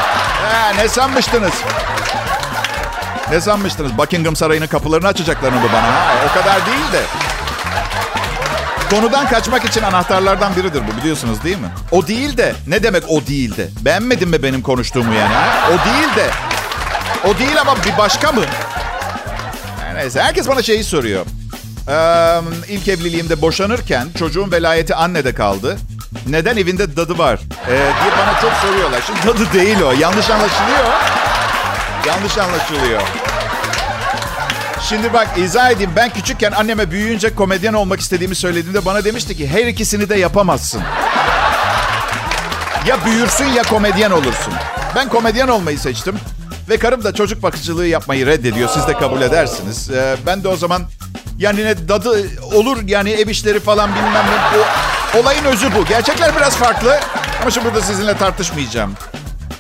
Ee, 0.53 0.76
ne 0.76 0.88
sanmıştınız? 0.88 1.53
Ne 3.30 3.40
sanmıştınız? 3.40 3.99
Buckingham 3.99 4.37
Sarayı'nın 4.37 4.66
kapılarını 4.66 5.06
açacaklarını 5.09 5.61
mı 5.61 5.66
bana? 5.73 5.83
Ha, 5.83 6.14
o 6.30 6.35
kadar 6.38 6.66
değil 6.66 6.92
de. 6.92 7.02
Konudan 8.90 9.28
kaçmak 9.28 9.64
için 9.64 9.83
anahtarlardan 9.83 10.56
biridir 10.56 10.83
bu 10.92 11.00
biliyorsunuz 11.00 11.45
değil 11.45 11.59
mi? 11.59 11.68
O 11.90 12.06
değil 12.06 12.37
de. 12.37 12.54
Ne 12.66 12.83
demek 12.83 13.04
o 13.09 13.26
değil 13.26 13.56
de? 13.56 13.68
Beğenmedin 13.80 14.28
mi 14.28 14.42
benim 14.42 14.62
konuştuğumu 14.62 15.14
yani? 15.14 15.35
Ha? 15.35 15.68
O 15.68 15.71
değil 15.71 16.16
de. 16.16 16.30
O 17.28 17.38
değil 17.38 17.61
ama 17.61 17.76
bir 17.85 17.99
başka 17.99 18.33
mı? 18.33 18.40
Neyse 19.95 20.23
herkes 20.23 20.49
bana 20.49 20.62
şeyi 20.62 20.85
soruyor. 20.85 21.26
Ee, 21.88 22.40
ilk 22.68 22.88
evliliğimde 22.88 23.42
boşanırken 23.42 24.09
çocuğun 24.18 24.52
velayeti 24.52 24.95
annede 24.95 25.35
kaldı. 25.35 25.78
Neden 26.26 26.56
evinde 26.56 26.97
dadı 26.97 27.18
var? 27.18 27.40
Ee, 27.66 27.71
diye 27.71 28.12
bana 28.18 28.40
çok 28.40 28.52
soruyorlar. 28.52 29.02
Şimdi 29.06 29.26
dadı 29.26 29.52
değil 29.52 29.80
o. 29.80 29.92
Yanlış 29.92 30.30
anlaşılıyor. 30.30 30.85
Yanlış 32.07 32.39
anlaşılıyor. 32.39 33.03
Şimdi 34.89 35.13
bak 35.13 35.29
izah 35.39 35.71
edeyim. 35.71 35.91
Ben 35.97 36.11
küçükken 36.11 36.53
anneme 36.53 36.91
büyüyünce 36.91 37.35
komedyen 37.35 37.73
olmak 37.73 38.01
istediğimi 38.01 38.35
söylediğimde 38.35 38.85
bana 38.85 39.05
demişti 39.05 39.37
ki 39.37 39.49
her 39.49 39.67
ikisini 39.67 40.09
de 40.09 40.19
yapamazsın. 40.19 40.83
Ya 42.87 43.05
büyürsün 43.05 43.45
ya 43.45 43.63
komedyen 43.63 44.11
olursun. 44.11 44.55
Ben 44.95 45.09
komedyen 45.09 45.49
olmayı 45.49 45.79
seçtim. 45.79 46.17
Ve 46.69 46.77
karım 46.77 47.05
da 47.05 47.15
çocuk 47.15 47.43
bakıcılığı 47.43 47.87
yapmayı 47.87 48.27
reddediyor. 48.27 48.69
Siz 48.69 48.87
de 48.87 48.93
kabul 48.93 49.23
edersiniz. 49.23 49.91
Ee, 49.91 50.17
ben 50.27 50.45
de 50.45 50.49
o 50.49 50.57
zaman 50.57 50.83
yani 51.39 51.65
ne 51.65 51.89
dadı 51.89 52.31
olur 52.55 52.79
yani 52.87 53.11
ev 53.11 53.29
işleri 53.29 53.61
falan 53.61 53.91
bilmem 53.95 54.25
ne. 54.27 54.59
O, 54.59 55.23
olayın 55.23 55.45
özü 55.45 55.75
bu. 55.75 55.85
Gerçekler 55.85 56.37
biraz 56.37 56.57
farklı. 56.57 57.01
Ama 57.43 57.51
şimdi 57.51 57.67
burada 57.67 57.83
sizinle 57.83 58.17
tartışmayacağım. 58.17 58.95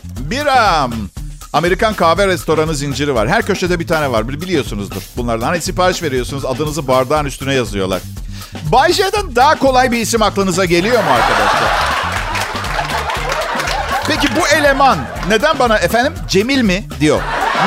Bir 0.04 0.46
um, 0.46 1.10
Amerikan 1.56 1.94
kahve 1.94 2.26
restoranı 2.26 2.74
zinciri 2.74 3.14
var. 3.14 3.28
Her 3.28 3.42
köşede 3.42 3.80
bir 3.80 3.86
tane 3.86 4.12
var. 4.12 4.28
Biliyorsunuzdur 4.28 5.02
bunlardan. 5.16 5.46
Hani 5.46 5.60
sipariş 5.60 6.02
veriyorsunuz. 6.02 6.44
Adınızı 6.44 6.88
bardağın 6.88 7.24
üstüne 7.24 7.54
yazıyorlar. 7.54 8.02
Bay 8.72 8.92
J'den 8.92 9.36
daha 9.36 9.58
kolay 9.58 9.92
bir 9.92 10.00
isim 10.00 10.22
aklınıza 10.22 10.64
geliyor 10.64 11.04
mu 11.04 11.10
arkadaşlar? 11.10 11.70
Peki 14.06 14.36
bu 14.36 14.48
eleman 14.48 14.98
neden 15.28 15.58
bana 15.58 15.78
efendim 15.78 16.14
Cemil 16.28 16.62
mi 16.62 16.84
diyor? 17.00 17.20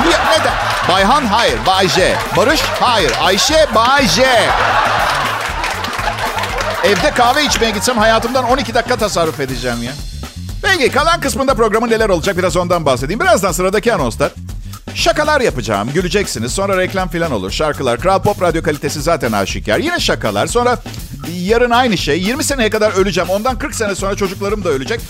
Niye, 0.06 0.18
neden? 0.18 0.54
Bayhan 0.90 1.26
hayır, 1.26 1.60
Bay 1.68 1.90
J. 1.90 2.16
Barış 2.38 2.62
hayır, 2.80 3.12
Ayşe 3.22 3.68
Bay 3.76 4.08
J. 4.08 4.24
Evde 6.84 7.12
kahve 7.12 7.46
içmeye 7.46 7.72
gitsem 7.72 7.98
hayatımdan 7.98 8.44
12 8.44 8.74
dakika 8.74 8.96
tasarruf 8.98 9.40
edeceğim 9.40 9.84
ya. 9.84 9.92
Peki 10.62 10.92
kalan 10.92 11.22
kısmında 11.22 11.54
programın 11.54 11.90
neler 11.90 12.10
olacak 12.10 12.38
biraz 12.38 12.58
ondan 12.58 12.86
bahsedeyim. 12.86 13.20
Birazdan 13.20 13.52
sıradaki 13.52 13.94
anonslar. 13.94 14.32
Şakalar 14.96 15.42
yapacağım. 15.42 15.90
Güleceksiniz. 15.94 16.54
Sonra 16.54 16.78
reklam 16.78 17.10
falan 17.10 17.32
olur. 17.32 17.52
Şarkılar. 17.52 18.00
Kral 18.00 18.22
Pop 18.22 18.42
radyo 18.42 18.64
kalitesi 18.64 19.02
zaten 19.02 19.32
aşikar. 19.32 19.80
Yine 19.80 20.00
şakalar. 20.00 20.48
Sonra 20.48 20.78
yarın 21.32 21.70
aynı 21.72 21.98
şey. 21.98 22.22
20 22.22 22.44
seneye 22.44 22.70
kadar 22.70 22.92
öleceğim. 22.92 23.30
Ondan 23.30 23.58
40 23.58 23.76
sene 23.76 23.96
sonra 23.96 24.16
çocuklarım 24.16 24.64
da 24.64 24.70
ölecek. 24.70 25.02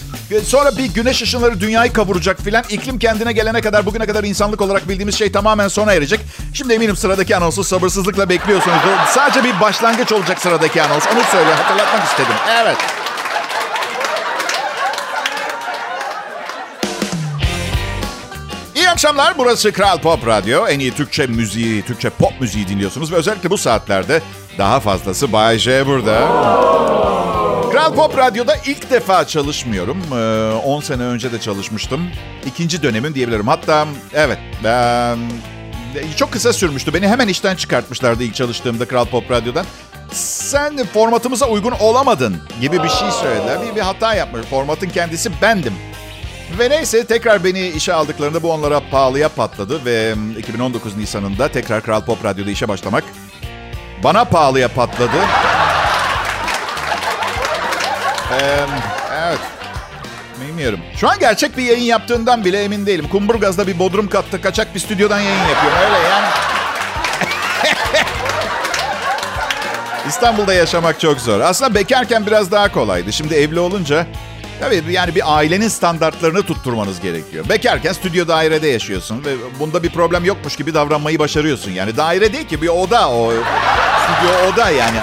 Sonra 0.44 0.78
bir 0.78 0.86
güneş 0.86 1.22
ışınları 1.22 1.60
dünyayı 1.62 1.94
kavuracak 1.94 2.42
filan. 2.42 2.64
İklim 2.70 3.00
kendine 3.00 3.32
gelene 3.34 3.62
kadar 3.62 3.86
bugüne 3.86 4.06
kadar 4.06 4.24
insanlık 4.24 4.62
olarak 4.62 4.90
bildiğimiz 4.90 5.16
şey 5.16 5.32
tamamen 5.32 5.68
sona 5.68 5.94
erecek. 5.94 6.20
Şimdi 6.54 6.74
eminim 6.74 6.96
sıradaki 6.96 7.36
anonsu 7.36 7.64
sabırsızlıkla 7.64 8.30
bekliyorsunuz. 8.30 8.78
Sadece 9.08 9.44
bir 9.44 9.62
başlangıç 9.62 10.12
olacak 10.12 10.42
sıradaki 10.42 10.82
anons. 10.82 11.04
Onu 11.14 11.24
söyle 11.32 11.54
hatırlatmak 11.54 12.04
istedim. 12.08 12.36
Evet. 12.62 12.78
Akşamlar. 19.00 19.38
Burası 19.38 19.72
Kral 19.72 19.98
Pop 19.98 20.28
Radyo. 20.28 20.68
En 20.68 20.80
iyi 20.80 20.92
Türkçe 20.92 21.28
müziği, 21.28 21.82
Türkçe 21.82 22.10
pop 22.10 22.42
müziği 22.42 22.68
dinliyorsunuz. 22.68 23.12
Ve 23.12 23.16
özellikle 23.16 23.50
bu 23.50 23.58
saatlerde 23.58 24.22
daha 24.58 24.80
fazlası 24.80 25.34
Bay 25.34 25.58
J 25.58 25.88
burada. 25.88 26.20
Kral 27.72 27.96
Pop 27.96 28.18
Radyo'da 28.18 28.56
ilk 28.66 28.92
defa 28.92 29.28
çalışmıyorum. 29.28 29.98
10 30.66 30.80
ee, 30.80 30.86
sene 30.86 31.04
önce 31.04 31.32
de 31.32 31.40
çalışmıştım. 31.40 32.02
İkinci 32.46 32.84
dönemim 32.84 33.16
diyebilirim. 33.16 33.48
Hatta 33.48 33.88
evet 34.14 34.40
ben 34.64 35.18
çok 36.18 36.32
kısa 36.32 36.54
sürmüştü. 36.54 36.94
Beni 36.94 37.08
hemen 37.08 37.28
işten 37.28 37.56
çıkartmışlardı 37.56 38.24
ilk 38.24 38.36
çalıştığımda 38.36 38.88
Kral 38.88 39.06
Pop 39.06 39.32
Radyo'dan. 39.32 39.66
Sen 40.12 40.86
formatımıza 40.86 41.46
uygun 41.46 41.72
olamadın 41.72 42.38
gibi 42.62 42.84
bir 42.84 42.90
şey 42.90 43.12
söylediler. 43.12 43.58
Bir, 43.62 43.76
bir 43.76 43.82
hata 43.82 44.14
yapmış. 44.14 44.46
Formatın 44.46 44.90
kendisi 44.90 45.42
bendim. 45.42 45.74
Ve 46.60 46.70
neyse 46.70 47.06
tekrar 47.06 47.44
beni 47.44 47.68
işe 47.68 47.94
aldıklarında 47.94 48.44
bu 48.44 48.52
onlara 48.52 48.82
pahalıya 48.92 49.30
patladı. 49.30 49.86
Ve 49.86 50.14
2019 50.40 50.98
Nisan'ında 50.98 51.48
tekrar 51.48 51.84
Kral 51.84 52.02
Pop 52.02 52.26
Radyo'da 52.26 52.52
işe 52.52 52.68
başlamak 52.68 53.04
bana 54.04 54.26
pahalıya 54.26 54.68
patladı. 54.68 55.18
Ee, 58.32 58.60
evet. 59.14 59.40
Bilmiyorum. 60.42 60.80
Şu 60.96 61.10
an 61.10 61.20
gerçek 61.20 61.58
bir 61.58 61.64
yayın 61.64 61.84
yaptığından 61.84 62.46
bile 62.46 62.64
emin 62.64 62.86
değilim. 62.86 63.08
Kumburgaz'da 63.10 63.68
bir 63.68 63.80
bodrum 63.80 64.10
katta 64.10 64.42
kaçak 64.42 64.76
bir 64.76 64.80
stüdyodan 64.80 65.20
yayın 65.20 65.48
yapıyorum. 65.50 65.78
Öyle 65.86 66.08
yani. 66.10 66.28
İstanbul'da 70.08 70.54
yaşamak 70.54 71.00
çok 71.00 71.20
zor. 71.20 71.40
Aslında 71.40 71.76
bekarken 71.76 72.26
biraz 72.26 72.52
daha 72.52 72.72
kolaydı. 72.72 73.14
Şimdi 73.14 73.36
evli 73.36 73.60
olunca 73.60 74.08
Tabii 74.60 74.84
yani 74.90 75.16
bir 75.16 75.38
ailenin 75.38 75.68
standartlarını 75.68 76.44
tutturmanız 76.44 77.02
gerekiyor. 77.02 77.50
Bekarken 77.50 77.94
stüdyo 77.94 78.28
dairede 78.28 78.68
yaşıyorsun 78.68 79.26
ve 79.26 79.30
bunda 79.60 79.84
bir 79.84 79.90
problem 79.90 80.26
yokmuş 80.26 80.56
gibi 80.56 80.74
davranmayı 80.74 81.20
başarıyorsun. 81.20 81.72
Yani 81.72 81.98
daire 81.98 82.34
değil 82.34 82.48
ki 82.48 82.62
bir 82.62 82.68
oda 82.68 83.10
o. 83.12 83.32
Stüdyo 84.04 84.54
oda 84.54 84.70
yani. 84.70 84.98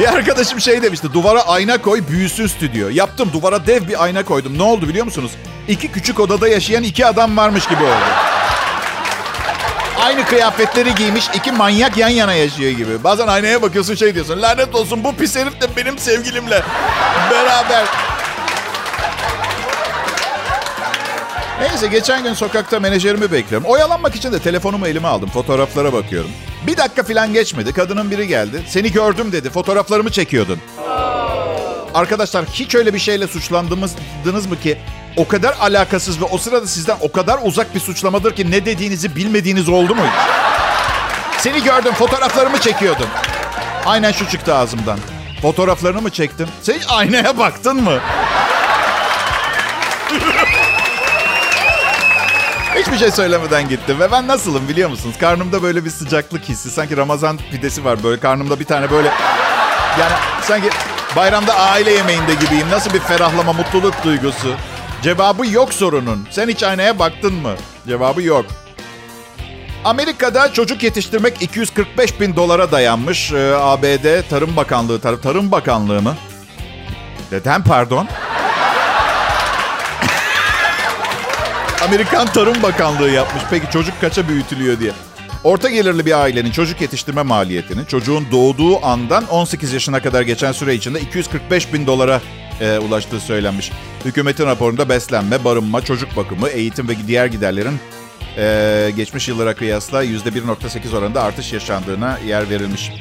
Bir 0.00 0.06
arkadaşım 0.12 0.60
şey 0.60 0.82
demişti. 0.82 1.12
Duvara 1.12 1.42
ayna 1.42 1.78
koy 1.82 2.02
büyüsün 2.08 2.46
stüdyo. 2.46 2.88
Yaptım 2.88 3.30
duvara 3.32 3.66
dev 3.66 3.88
bir 3.88 4.04
ayna 4.04 4.24
koydum. 4.24 4.58
Ne 4.58 4.62
oldu 4.62 4.88
biliyor 4.88 5.04
musunuz? 5.04 5.30
İki 5.68 5.92
küçük 5.92 6.20
odada 6.20 6.48
yaşayan 6.48 6.82
iki 6.82 7.06
adam 7.06 7.36
varmış 7.36 7.66
gibi 7.66 7.82
oldu. 7.82 8.29
Aynı 10.00 10.26
kıyafetleri 10.26 10.94
giymiş 10.94 11.28
iki 11.34 11.52
manyak 11.52 11.96
yan 11.96 12.08
yana 12.08 12.34
yaşıyor 12.34 12.70
gibi. 12.70 13.04
Bazen 13.04 13.26
aynaya 13.26 13.62
bakıyorsun 13.62 13.94
şey 13.94 14.14
diyorsun. 14.14 14.42
Lanet 14.42 14.74
olsun 14.74 15.04
bu 15.04 15.14
pis 15.16 15.36
herif 15.36 15.60
de 15.60 15.66
benim 15.76 15.98
sevgilimle 15.98 16.62
beraber. 17.30 17.84
Neyse 21.60 21.86
geçen 21.86 22.22
gün 22.22 22.34
sokakta 22.34 22.80
menajerimi 22.80 23.32
bekliyorum. 23.32 23.68
Oyalanmak 23.68 24.16
için 24.16 24.32
de 24.32 24.38
telefonumu 24.38 24.86
elime 24.86 25.08
aldım. 25.08 25.28
Fotoğraflara 25.28 25.92
bakıyorum. 25.92 26.30
Bir 26.66 26.76
dakika 26.76 27.02
falan 27.02 27.32
geçmedi. 27.32 27.72
Kadının 27.72 28.10
biri 28.10 28.28
geldi. 28.28 28.62
Seni 28.68 28.92
gördüm 28.92 29.32
dedi. 29.32 29.50
Fotoğraflarımı 29.50 30.10
çekiyordun. 30.10 30.58
Arkadaşlar 31.94 32.44
hiç 32.44 32.74
öyle 32.74 32.94
bir 32.94 32.98
şeyle 32.98 33.26
suçlandınız 33.26 34.46
mı 34.46 34.60
ki 34.62 34.78
o 35.16 35.28
kadar 35.28 35.54
alakasız 35.60 36.20
ve 36.20 36.24
o 36.24 36.38
sırada 36.38 36.66
sizden 36.66 36.96
o 37.00 37.12
kadar 37.12 37.38
uzak 37.44 37.74
bir 37.74 37.80
suçlamadır 37.80 38.36
ki 38.36 38.50
ne 38.50 38.66
dediğinizi 38.66 39.16
bilmediğiniz 39.16 39.68
oldu 39.68 39.94
mu? 39.94 40.02
Seni 41.38 41.62
gördüm, 41.62 41.92
fotoğraflarımı 41.94 42.60
çekiyordun. 42.60 43.06
Aynen 43.86 44.12
şu 44.12 44.28
çıktı 44.28 44.54
ağzımdan. 44.54 44.98
Fotoğraflarını 45.42 46.02
mı 46.02 46.10
çektim? 46.10 46.48
Sen 46.62 46.80
aynaya 46.88 47.38
baktın 47.38 47.82
mı? 47.82 47.98
Hiçbir 52.74 52.98
şey 52.98 53.10
söylemeden 53.10 53.68
gittim 53.68 54.00
ve 54.00 54.12
ben 54.12 54.26
nasılım 54.26 54.68
biliyor 54.68 54.90
musunuz? 54.90 55.14
Karnımda 55.20 55.62
böyle 55.62 55.84
bir 55.84 55.90
sıcaklık 55.90 56.44
hissi. 56.44 56.70
Sanki 56.70 56.96
Ramazan 56.96 57.38
pidesi 57.50 57.84
var 57.84 58.02
böyle 58.02 58.20
karnımda 58.20 58.60
bir 58.60 58.64
tane 58.64 58.90
böyle... 58.90 59.08
Yani 60.00 60.12
sanki 60.42 60.70
bayramda 61.16 61.54
aile 61.54 61.92
yemeğinde 61.92 62.34
gibiyim. 62.34 62.70
Nasıl 62.70 62.94
bir 62.94 63.00
ferahlama, 63.00 63.52
mutluluk 63.52 64.04
duygusu. 64.04 64.56
Cevabı 65.02 65.46
yok 65.46 65.74
sorunun. 65.74 66.26
Sen 66.30 66.48
hiç 66.48 66.62
aynaya 66.62 66.98
baktın 66.98 67.34
mı? 67.34 67.54
Cevabı 67.86 68.22
yok. 68.22 68.46
Amerika'da 69.84 70.52
çocuk 70.52 70.82
yetiştirmek 70.82 71.42
245 71.42 72.20
bin 72.20 72.36
dolara 72.36 72.72
dayanmış. 72.72 73.32
Ee, 73.32 73.54
ABD 73.54 74.28
Tarım 74.30 74.56
Bakanlığı, 74.56 75.00
Tar 75.00 75.16
Tarım 75.16 75.52
Bakanlığı 75.52 76.02
mı? 76.02 76.16
Neden 77.32 77.64
pardon? 77.64 78.08
Amerikan 81.84 82.26
Tarım 82.26 82.62
Bakanlığı 82.62 83.10
yapmış. 83.10 83.42
Peki 83.50 83.70
çocuk 83.70 84.00
kaça 84.00 84.28
büyütülüyor 84.28 84.80
diye. 84.80 84.92
Orta 85.44 85.68
gelirli 85.70 86.06
bir 86.06 86.20
ailenin 86.20 86.50
çocuk 86.50 86.80
yetiştirme 86.80 87.22
maliyetini 87.22 87.86
çocuğun 87.86 88.26
doğduğu 88.32 88.86
andan 88.86 89.26
18 89.26 89.72
yaşına 89.72 90.02
kadar 90.02 90.22
geçen 90.22 90.52
süre 90.52 90.74
içinde 90.74 91.00
245 91.00 91.72
bin 91.72 91.86
dolara 91.86 92.20
e, 92.60 92.78
ulaştığı 92.78 93.20
söylenmiş. 93.20 93.72
Hükümetin 94.04 94.46
raporunda 94.46 94.88
beslenme, 94.88 95.44
barınma, 95.44 95.80
çocuk 95.84 96.16
bakımı, 96.16 96.48
eğitim 96.48 96.88
ve 96.88 96.92
diğer 97.06 97.26
giderlerin 97.26 97.80
e, 98.36 98.90
geçmiş 98.96 99.28
yıllara 99.28 99.54
kıyasla 99.54 100.04
%1.8 100.04 100.96
oranında 100.96 101.22
artış 101.22 101.52
yaşandığına 101.52 102.18
yer 102.26 102.50
verilmiş. 102.50 102.92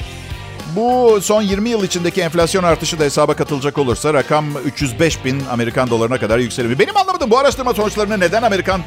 Bu 0.76 1.20
son 1.22 1.42
20 1.42 1.70
yıl 1.70 1.84
içindeki 1.84 2.22
enflasyon 2.22 2.64
artışı 2.64 3.00
da 3.00 3.04
hesaba 3.04 3.34
katılacak 3.34 3.78
olursa 3.78 4.14
rakam 4.14 4.46
305 4.66 5.26
bin 5.26 5.44
Amerikan 5.52 5.90
dolarına 5.90 6.18
kadar 6.20 6.40
yükselir. 6.40 6.80
Benim 6.80 6.98
anlamadığım 6.98 7.32
bu 7.32 7.38
araştırma 7.38 7.74
sonuçlarını 7.74 8.20
neden 8.20 8.44
Amerikan 8.44 8.82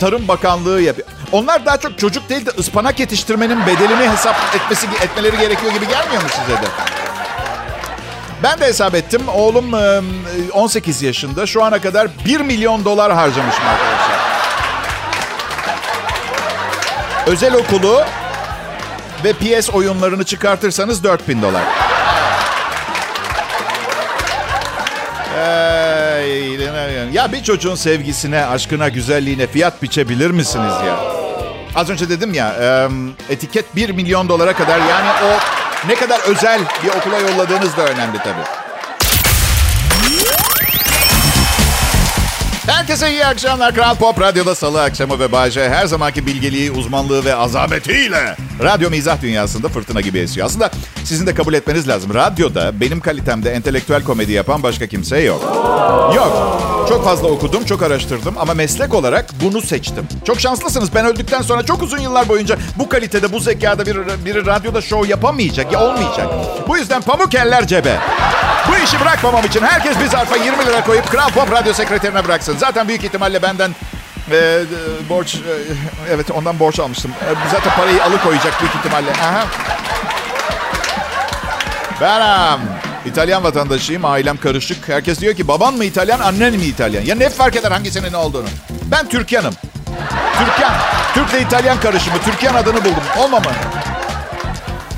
Tarım 0.00 0.28
Bakanlığı 0.28 0.82
yapıyor? 0.82 1.08
Onlar 1.32 1.66
daha 1.66 1.76
çok 1.76 1.98
çocuk 1.98 2.28
değil 2.28 2.46
de 2.46 2.50
ıspanak 2.50 3.00
yetiştirmenin 3.00 3.66
bedelini 3.66 4.10
hesap 4.10 4.36
etmesi 4.54 4.86
etmeleri 5.02 5.38
gerekiyor 5.38 5.72
gibi 5.72 5.88
gelmiyor 5.88 6.22
mu 6.22 6.28
size 6.28 6.62
de? 6.62 7.05
Ben 8.42 8.60
de 8.60 8.66
hesap 8.66 8.94
ettim. 8.94 9.22
Oğlum 9.34 9.72
18 10.52 11.02
yaşında. 11.02 11.46
Şu 11.46 11.64
ana 11.64 11.80
kadar 11.80 12.08
1 12.24 12.40
milyon 12.40 12.84
dolar 12.84 13.12
harcamışım 13.12 13.64
arkadaşlar. 13.66 14.16
Özel 17.26 17.54
okulu 17.54 18.04
ve 19.24 19.32
PS 19.32 19.70
oyunlarını 19.70 20.24
çıkartırsanız 20.24 21.04
4000 21.04 21.42
dolar. 21.42 21.62
ya 27.12 27.32
bir 27.32 27.42
çocuğun 27.42 27.74
sevgisine, 27.74 28.46
aşkına, 28.46 28.88
güzelliğine 28.88 29.46
fiyat 29.46 29.82
biçebilir 29.82 30.30
misiniz 30.30 30.74
ya? 30.86 30.96
Az 31.74 31.90
önce 31.90 32.08
dedim 32.08 32.34
ya, 32.34 32.54
etiket 33.30 33.76
1 33.76 33.90
milyon 33.90 34.28
dolara 34.28 34.52
kadar 34.52 34.78
yani 34.78 35.10
o 35.24 35.65
ne 35.88 35.94
kadar 35.94 36.20
özel 36.20 36.60
bir 36.84 36.88
okula 36.88 37.18
yolladığınız 37.18 37.76
da 37.76 37.86
önemli 37.86 38.18
tabii. 38.18 38.55
Herkese 42.96 43.12
iyi 43.12 43.26
akşamlar. 43.26 43.74
Kral 43.74 43.94
Pop 43.94 44.20
Radyo'da 44.20 44.54
salı 44.54 44.82
akşamı 44.82 45.20
ve 45.20 45.32
Bayce 45.32 45.68
her 45.68 45.86
zamanki 45.86 46.26
bilgeliği, 46.26 46.70
uzmanlığı 46.70 47.24
ve 47.24 47.34
azametiyle 47.34 48.36
radyo 48.62 48.90
mizah 48.90 49.22
dünyasında 49.22 49.68
fırtına 49.68 50.00
gibi 50.00 50.18
esiyor. 50.18 50.46
Aslında 50.46 50.70
sizin 51.04 51.26
de 51.26 51.34
kabul 51.34 51.54
etmeniz 51.54 51.88
lazım. 51.88 52.14
Radyoda 52.14 52.80
benim 52.80 53.00
kalitemde 53.00 53.50
entelektüel 53.50 54.04
komedi 54.04 54.32
yapan 54.32 54.62
başka 54.62 54.86
kimse 54.86 55.20
yok. 55.20 55.42
Yok. 56.16 56.62
Çok 56.88 57.04
fazla 57.04 57.28
okudum, 57.28 57.64
çok 57.64 57.82
araştırdım 57.82 58.34
ama 58.38 58.54
meslek 58.54 58.94
olarak 58.94 59.26
bunu 59.42 59.60
seçtim. 59.60 60.08
Çok 60.24 60.40
şanslısınız. 60.40 60.94
Ben 60.94 61.06
öldükten 61.06 61.42
sonra 61.42 61.62
çok 61.62 61.82
uzun 61.82 61.98
yıllar 61.98 62.28
boyunca 62.28 62.56
bu 62.78 62.88
kalitede, 62.88 63.32
bu 63.32 63.40
zekada 63.40 63.86
biri, 63.86 64.24
biri 64.24 64.46
radyoda 64.46 64.80
show 64.80 65.08
yapamayacak 65.08 65.72
ya 65.72 65.80
olmayacak. 65.80 66.28
Bu 66.68 66.76
yüzden 66.78 67.02
pamuk 67.02 67.34
eller 67.34 67.66
cebe. 67.66 67.98
Bu 68.68 68.76
işi 68.84 69.00
bırakmamam 69.00 69.44
için 69.44 69.60
herkes 69.60 70.00
bir 70.00 70.06
zarfa 70.06 70.36
20 70.36 70.66
lira 70.66 70.84
koyup 70.84 71.10
Kral 71.10 71.30
Pop 71.30 71.52
Radyo 71.52 71.72
sekreterine 71.72 72.24
bıraksın. 72.24 72.56
Zaten 72.58 72.85
büyük 72.88 73.04
ihtimalle 73.04 73.42
benden 73.42 73.74
e, 74.30 74.62
borç, 75.08 75.34
e, 75.34 75.40
evet 76.10 76.30
ondan 76.30 76.58
borç 76.58 76.80
almıştım. 76.80 77.10
E, 77.10 77.50
zaten 77.52 77.72
parayı 77.76 78.04
alıkoyacak 78.04 78.60
büyük 78.60 78.74
ihtimalle. 78.74 79.10
Aha. 79.10 79.46
Benim. 82.00 82.60
İtalyan 83.06 83.44
vatandaşıyım, 83.44 84.04
ailem 84.04 84.36
karışık. 84.36 84.88
Herkes 84.88 85.20
diyor 85.20 85.34
ki 85.34 85.48
baban 85.48 85.74
mı 85.74 85.84
İtalyan, 85.84 86.20
annen 86.20 86.54
mi 86.54 86.64
İtalyan? 86.64 87.02
Ya 87.02 87.14
ne 87.14 87.28
fark 87.28 87.56
eder 87.56 87.70
hangisinin 87.70 88.12
ne 88.12 88.16
olduğunu? 88.16 88.48
Ben 88.90 89.08
Türkyanım. 89.08 89.54
Türkyan. 90.38 90.72
Türkle 91.14 91.40
İtalyan 91.40 91.80
karışımı. 91.80 92.18
Türkyan 92.18 92.54
adını 92.54 92.84
buldum. 92.84 93.02
Olma 93.18 93.38
mı? 93.38 93.50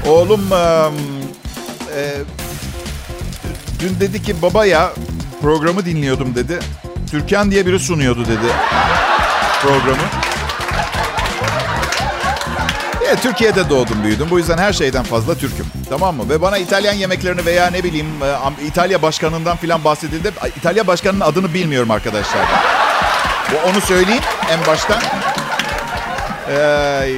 Oğlum 0.06 0.52
e, 0.52 0.56
e, 1.96 2.14
dün 3.80 4.00
dedi 4.00 4.22
ki 4.22 4.42
baba 4.42 4.66
ya 4.66 4.92
programı 5.42 5.84
dinliyordum 5.84 6.34
dedi. 6.34 6.58
Türkan 7.10 7.50
diye 7.50 7.66
biri 7.66 7.78
sunuyordu 7.78 8.24
dedi 8.24 8.52
programı. 9.62 10.02
E, 13.10 13.16
Türkiye'de 13.16 13.70
doğdum 13.70 14.02
büyüdüm. 14.04 14.26
Bu 14.30 14.38
yüzden 14.38 14.58
her 14.58 14.72
şeyden 14.72 15.02
fazla 15.02 15.34
Türk'üm. 15.34 15.66
Tamam 15.88 16.16
mı? 16.16 16.28
Ve 16.28 16.42
bana 16.42 16.58
İtalyan 16.58 16.92
yemeklerini 16.92 17.46
veya 17.46 17.70
ne 17.70 17.84
bileyim 17.84 18.06
e, 18.22 18.66
İtalya 18.66 19.02
başkanından 19.02 19.56
falan 19.56 19.84
bahsedildi. 19.84 20.32
İtalya 20.56 20.86
başkanının 20.86 21.20
adını 21.20 21.54
bilmiyorum 21.54 21.90
arkadaşlar. 21.90 22.46
Bu 23.52 23.70
onu 23.70 23.80
söyleyeyim 23.80 24.22
en 24.50 24.66
baştan. 24.66 25.02
Ee, 26.50 27.12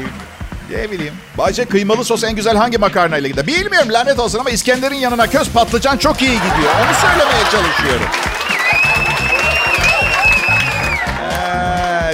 ne 0.70 0.90
bileyim. 0.90 1.14
Bayce 1.38 1.64
kıymalı 1.64 2.04
sos 2.04 2.24
en 2.24 2.36
güzel 2.36 2.56
hangi 2.56 2.78
makarnayla 2.78 3.28
gider? 3.28 3.46
Bilmiyorum 3.46 3.88
lanet 3.92 4.18
olsun 4.18 4.38
ama 4.38 4.50
İskender'in 4.50 4.94
yanına 4.96 5.26
köz 5.26 5.50
patlıcan 5.50 5.96
çok 5.96 6.22
iyi 6.22 6.34
gidiyor. 6.34 6.72
Onu 6.80 6.94
söylemeye 6.94 7.44
çalışıyorum. 7.50 8.06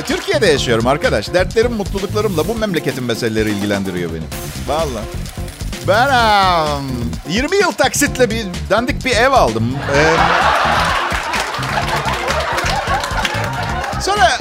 Türkiye'de 0.07 0.47
yaşıyorum 0.47 0.87
arkadaş. 0.87 1.35
Dertlerim, 1.35 1.73
mutluluklarımla 1.73 2.49
bu 2.49 2.55
memleketin 2.55 3.05
meseleleri 3.05 3.51
ilgilendiriyor 3.51 4.11
beni. 4.11 4.23
Valla. 4.69 5.01
Ben 5.89 6.07
um, 6.07 7.11
20 7.29 7.57
yıl 7.57 7.73
taksitle 7.73 8.31
bir 8.31 8.47
dandik 8.71 9.05
bir 9.05 9.17
ev 9.17 9.33
aldım. 9.33 9.79
Ee, 9.97 10.17
sonra 14.01 14.39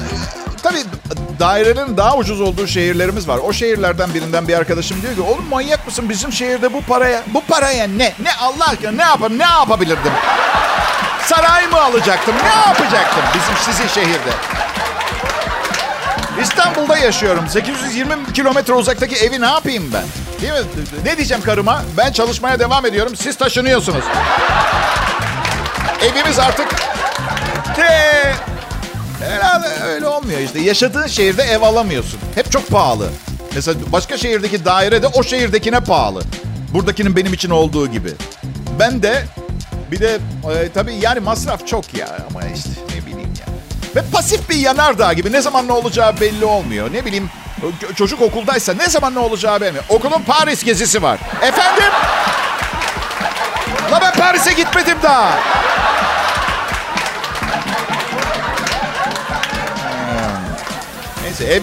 tabii 0.62 0.78
dairenin 1.40 1.96
daha 1.96 2.16
ucuz 2.16 2.40
olduğu 2.40 2.66
şehirlerimiz 2.66 3.28
var. 3.28 3.38
O 3.38 3.52
şehirlerden 3.52 4.14
birinden 4.14 4.48
bir 4.48 4.54
arkadaşım 4.54 5.02
diyor 5.02 5.14
ki 5.14 5.20
oğlum 5.20 5.44
manyak 5.50 5.86
mısın 5.86 6.08
bizim 6.08 6.32
şehirde 6.32 6.72
bu 6.72 6.82
paraya 6.82 7.22
bu 7.34 7.40
paraya 7.44 7.86
ne? 7.88 8.12
Ne 8.22 8.34
Allah 8.40 8.68
aşkına 8.68 8.90
ne 8.92 9.02
yapayım 9.02 9.38
ne 9.38 9.44
yapabilirdim? 9.44 10.12
Saray 11.26 11.66
mı 11.66 11.80
alacaktım? 11.80 12.34
Ne 12.42 12.60
yapacaktım 12.68 13.22
bizim 13.34 13.72
sizin 13.72 13.88
şehirde? 13.88 14.30
İstanbul'da 16.50 16.98
yaşıyorum. 16.98 17.48
820 17.48 18.32
kilometre 18.32 18.72
uzaktaki 18.72 19.16
evi 19.16 19.40
ne 19.40 19.46
yapayım 19.46 19.92
ben? 19.94 20.04
Değil 20.42 20.52
mi? 20.52 20.68
Ne 21.04 21.16
diyeceğim 21.16 21.42
karıma? 21.42 21.82
Ben 21.96 22.12
çalışmaya 22.12 22.58
devam 22.60 22.86
ediyorum. 22.86 23.16
Siz 23.16 23.36
taşınıyorsunuz. 23.36 24.04
Evimiz 26.02 26.38
artık... 26.38 26.68
Te... 27.76 28.34
Herhalde 29.24 29.66
öyle 29.84 30.06
olmuyor 30.06 30.40
işte. 30.40 30.60
Yaşadığın 30.60 31.06
şehirde 31.06 31.42
ev 31.42 31.62
alamıyorsun. 31.62 32.20
Hep 32.34 32.52
çok 32.52 32.68
pahalı. 32.68 33.08
Mesela 33.54 33.78
başka 33.92 34.18
şehirdeki 34.18 34.64
daire 34.64 35.02
de 35.02 35.06
o 35.06 35.22
şehirdekine 35.22 35.80
pahalı. 35.80 36.22
Buradakinin 36.74 37.16
benim 37.16 37.32
için 37.32 37.50
olduğu 37.50 37.86
gibi. 37.86 38.10
Ben 38.78 39.02
de 39.02 39.24
bir 39.90 40.00
de 40.00 40.18
e, 40.54 40.68
tabii 40.74 40.94
yani 40.94 41.20
masraf 41.20 41.66
çok 41.66 41.94
ya 41.94 42.18
ama 42.30 42.40
işte. 42.56 42.85
Ve 43.96 44.02
pasif 44.12 44.50
bir 44.50 44.56
yanardağ 44.56 45.12
gibi 45.12 45.32
ne 45.32 45.40
zaman 45.40 45.68
ne 45.68 45.72
olacağı 45.72 46.20
belli 46.20 46.44
olmuyor. 46.44 46.92
Ne 46.92 47.04
bileyim 47.04 47.30
çocuk 47.94 48.22
okuldaysa 48.22 48.74
ne 48.74 48.88
zaman 48.88 49.14
ne 49.14 49.18
olacağı 49.18 49.60
belli 49.60 49.80
Okulun 49.88 50.22
Paris 50.26 50.64
gezisi 50.64 51.02
var. 51.02 51.18
Efendim? 51.42 51.84
La 53.92 54.00
ben 54.00 54.12
Paris'e 54.12 54.52
gitmedim 54.52 54.98
daha. 55.02 55.38
Neyse 61.22 61.44
ev, 61.44 61.62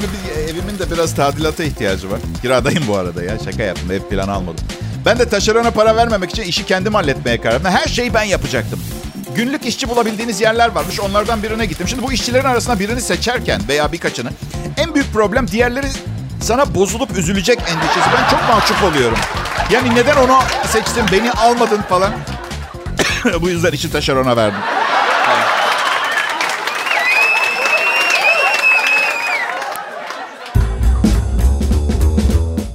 evimin 0.49 0.79
de 0.79 0.91
biraz 0.91 1.15
tadilata 1.15 1.63
ihtiyacı 1.63 2.11
var. 2.11 2.19
Kiradayım 2.41 2.83
bu 2.87 2.97
arada 2.97 3.23
ya. 3.23 3.37
Şaka 3.45 3.63
yaptım. 3.63 3.91
Ev 3.91 4.01
plan 4.01 4.27
almadım. 4.27 4.65
Ben 5.05 5.19
de 5.19 5.29
taşerona 5.29 5.71
para 5.71 5.95
vermemek 5.95 6.31
için 6.31 6.43
işi 6.43 6.65
kendim 6.65 6.93
halletmeye 6.93 7.41
karar 7.41 7.53
verdim. 7.53 7.71
Her 7.71 7.87
şeyi 7.87 8.13
ben 8.13 8.23
yapacaktım. 8.23 8.79
Günlük 9.35 9.65
işçi 9.65 9.89
bulabildiğiniz 9.89 10.41
yerler 10.41 10.71
varmış. 10.71 10.99
Onlardan 10.99 11.43
birine 11.43 11.65
gittim. 11.65 11.87
Şimdi 11.87 12.03
bu 12.03 12.11
işçilerin 12.11 12.45
arasında 12.45 12.79
birini 12.79 13.01
seçerken 13.01 13.61
veya 13.67 13.91
birkaçını 13.91 14.29
en 14.77 14.95
büyük 14.95 15.13
problem 15.13 15.47
diğerleri 15.47 15.87
sana 16.41 16.75
bozulup 16.75 17.17
üzülecek 17.17 17.59
endişesi. 17.59 18.09
Ben 18.17 18.29
çok 18.29 18.49
mahcup 18.49 18.83
oluyorum. 18.83 19.17
Yani 19.71 19.95
neden 19.95 20.15
onu 20.15 20.39
seçtin, 20.65 21.05
beni 21.11 21.31
almadın 21.31 21.81
falan. 21.81 22.11
bu 23.41 23.49
yüzden 23.49 23.71
işi 23.71 23.91
taşerona 23.91 24.37
verdim. 24.37 24.59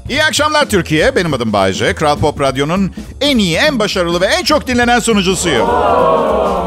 İyi 0.09 0.25
akşamlar 0.25 0.64
Türkiye. 0.68 1.16
Benim 1.16 1.35
adım 1.35 1.53
Bayce. 1.53 1.94
Kral 1.94 2.18
Pop 2.18 2.40
Radyo'nun 2.40 2.94
en 3.21 3.38
iyi, 3.38 3.57
en 3.57 3.79
başarılı 3.79 4.21
ve 4.21 4.27
en 4.27 4.44
çok 4.44 4.66
dinlenen 4.66 4.99
sunucusuyum. 4.99 5.68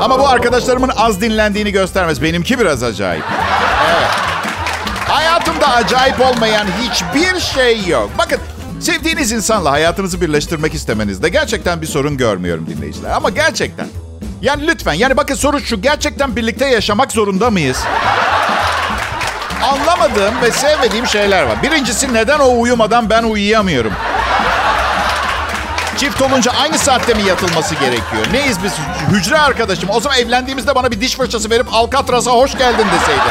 Ama 0.02 0.20
bu 0.20 0.28
arkadaşlarımın 0.28 0.92
az 0.98 1.22
dinlendiğini 1.22 1.72
göstermez. 1.72 2.22
Benimki 2.22 2.60
biraz 2.60 2.84
acayip. 2.84 3.24
Evet. 3.90 4.10
Hayatımda 5.08 5.68
acayip 5.68 6.20
olmayan 6.22 6.68
hiçbir 6.82 7.40
şey 7.40 7.86
yok. 7.88 8.10
Bakın 8.18 8.40
sevdiğiniz 8.80 9.32
insanla 9.32 9.72
hayatınızı 9.72 10.22
birleştirmek 10.22 10.74
istemenizde 10.74 11.30
gerçekten 11.30 11.82
bir 11.82 11.88
sorun 11.88 12.18
görmüyorum 12.18 12.68
dinleyiciler. 12.68 13.12
Ama 13.12 13.30
gerçekten. 13.30 13.88
Yani 14.42 14.68
lütfen 14.68 14.94
yani 14.94 15.18
bakın 15.18 15.36
soru 15.36 15.60
şu 15.60 15.82
gerçekten 15.82 16.36
birlikte 16.36 16.66
yaşamak 16.66 17.12
zorunda 17.12 17.50
mıyız? 17.50 17.78
Anlamadığım 19.64 20.42
ve 20.42 20.52
sevmediğim 20.52 21.08
şeyler 21.08 21.44
var. 21.44 21.64
Birincisi 21.64 22.14
neden 22.14 22.40
o 22.40 22.60
uyumadan 22.60 23.10
ben 23.10 23.24
uyuyamıyorum? 23.24 23.94
Çift 26.02 26.22
olunca 26.22 26.52
aynı 26.52 26.78
saatte 26.78 27.14
mi 27.14 27.24
yatılması 27.24 27.76
gerekiyor? 27.76 28.26
Neyiz 28.34 28.64
biz? 28.64 28.74
Hücre 29.12 29.38
arkadaşım. 29.38 29.90
O 29.90 30.00
zaman 30.00 30.18
evlendiğimizde 30.18 30.76
bana 30.76 30.92
bir 30.92 31.02
diş 31.02 31.16
fırçası 31.16 31.50
verip 31.50 31.74
Alcatraz'a 31.74 32.32
hoş 32.32 32.58
geldin 32.58 32.86
deseydi. 33.00 33.30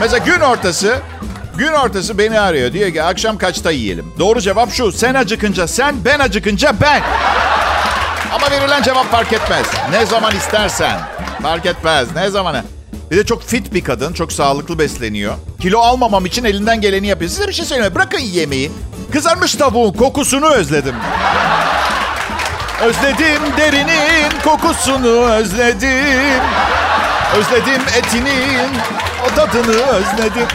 Mesela 0.00 0.18
gün 0.18 0.40
ortası 0.40 0.98
Gün 1.56 1.72
ortası 1.72 2.18
beni 2.18 2.40
arıyor. 2.40 2.72
Diyor 2.72 2.92
ki 2.92 3.02
akşam 3.02 3.38
kaçta 3.38 3.70
yiyelim? 3.70 4.12
Doğru 4.18 4.40
cevap 4.40 4.72
şu. 4.72 4.92
Sen 4.92 5.14
acıkınca 5.14 5.68
sen, 5.68 6.04
ben 6.04 6.18
acıkınca 6.18 6.74
ben. 6.80 7.02
Ama 8.34 8.50
verilen 8.50 8.82
cevap 8.82 9.10
fark 9.10 9.32
etmez. 9.32 9.66
Ne 9.90 10.06
zaman 10.06 10.36
istersen. 10.36 11.00
Fark 11.42 11.66
etmez. 11.66 12.08
Ne 12.14 12.30
zamanı. 12.30 12.64
Bir 13.10 13.16
de 13.16 13.26
çok 13.26 13.42
fit 13.42 13.74
bir 13.74 13.84
kadın. 13.84 14.12
Çok 14.12 14.32
sağlıklı 14.32 14.78
besleniyor. 14.78 15.34
Kilo 15.60 15.78
almamam 15.78 16.26
için 16.26 16.44
elinden 16.44 16.80
geleni 16.80 17.06
yapıyor. 17.06 17.30
Size 17.30 17.48
bir 17.48 17.52
şey 17.52 17.64
söyleyeyim? 17.64 17.94
Bırakın 17.94 18.18
yemeği. 18.18 18.70
Kızarmış 19.12 19.54
tavuğun 19.54 19.92
kokusunu 19.92 20.48
özledim. 20.48 20.94
Özledim 22.82 23.42
derinin 23.56 24.40
kokusunu 24.44 25.30
özledim. 25.30 26.40
Özledim 27.36 27.82
etinin 27.98 28.70
o 29.26 29.34
tadını 29.34 29.82
özledim. 29.82 30.46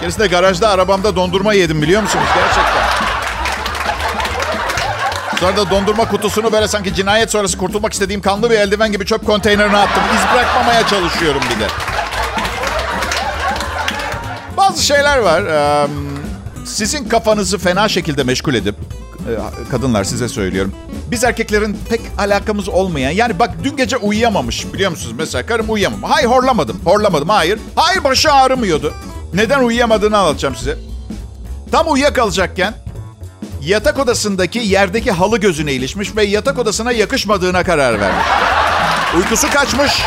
Gerisinde 0.00 0.26
garajda 0.26 0.68
arabamda 0.68 1.16
dondurma 1.16 1.52
yedim 1.52 1.82
biliyor 1.82 2.02
musunuz? 2.02 2.24
Gerçekten. 2.34 3.10
Sonra 5.40 5.56
da 5.56 5.70
dondurma 5.70 6.08
kutusunu 6.08 6.52
böyle 6.52 6.68
sanki 6.68 6.94
cinayet 6.94 7.30
sonrası 7.30 7.58
kurtulmak 7.58 7.92
istediğim 7.92 8.20
kanlı 8.20 8.50
bir 8.50 8.58
eldiven 8.58 8.92
gibi 8.92 9.06
çöp 9.06 9.26
konteynerine 9.26 9.76
attım. 9.76 10.02
İz 10.14 10.34
bırakmamaya 10.34 10.86
çalışıyorum 10.86 11.42
bir 11.54 11.60
de. 11.60 11.68
Bazı 14.56 14.84
şeyler 14.84 15.18
var. 15.18 15.42
Sizin 16.64 17.08
kafanızı 17.08 17.58
fena 17.58 17.88
şekilde 17.88 18.24
meşgul 18.24 18.54
edip, 18.54 18.74
kadınlar 19.70 20.04
size 20.04 20.28
söylüyorum. 20.28 20.74
Biz 21.10 21.24
erkeklerin 21.24 21.78
pek 21.88 22.00
alakamız 22.18 22.68
olmayan, 22.68 23.10
yani 23.10 23.38
bak 23.38 23.50
dün 23.64 23.76
gece 23.76 23.96
uyuyamamış 23.96 24.72
biliyor 24.72 24.90
musunuz? 24.90 25.14
Mesela 25.18 25.46
karım 25.46 25.66
uyuyamam. 25.70 26.02
Hayır 26.02 26.28
horlamadım, 26.28 26.80
horlamadım 26.84 27.28
hayır. 27.28 27.58
Hayır 27.74 28.04
başı 28.04 28.32
ağrımıyordu. 28.32 28.94
Neden 29.34 29.58
uyuyamadığını 29.58 30.18
anlatacağım 30.18 30.56
size. 30.56 30.78
Tam 31.72 31.92
uyuyakalacakken 31.92 32.74
yatak 33.62 33.98
odasındaki 33.98 34.58
yerdeki 34.58 35.10
halı 35.10 35.38
gözüne 35.38 35.72
ilişmiş 35.72 36.16
ve 36.16 36.24
yatak 36.24 36.58
odasına 36.58 36.92
yakışmadığına 36.92 37.64
karar 37.64 38.00
vermiş. 38.00 38.26
Uykusu 39.16 39.50
kaçmış. 39.50 40.02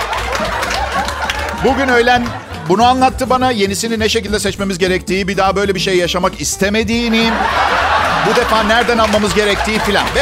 Bugün 1.63 1.87
öğlen 1.87 2.23
bunu 2.69 2.84
anlattı 2.86 3.30
bana. 3.30 3.52
Yenisini 3.52 3.99
ne 3.99 4.10
şekilde 4.10 4.39
seçmemiz 4.39 4.78
gerektiği, 4.78 5.28
bir 5.28 5.38
daha 5.38 5.56
böyle 5.56 5.76
bir 5.76 5.80
şey 5.80 5.97
yaşamak 5.97 6.41
istemediğini, 6.41 7.32
bu 8.28 8.36
defa 8.36 8.63
nereden 8.63 8.97
almamız 8.97 9.34
gerektiği 9.34 9.80
filan. 9.80 10.06
Ve 10.15 10.21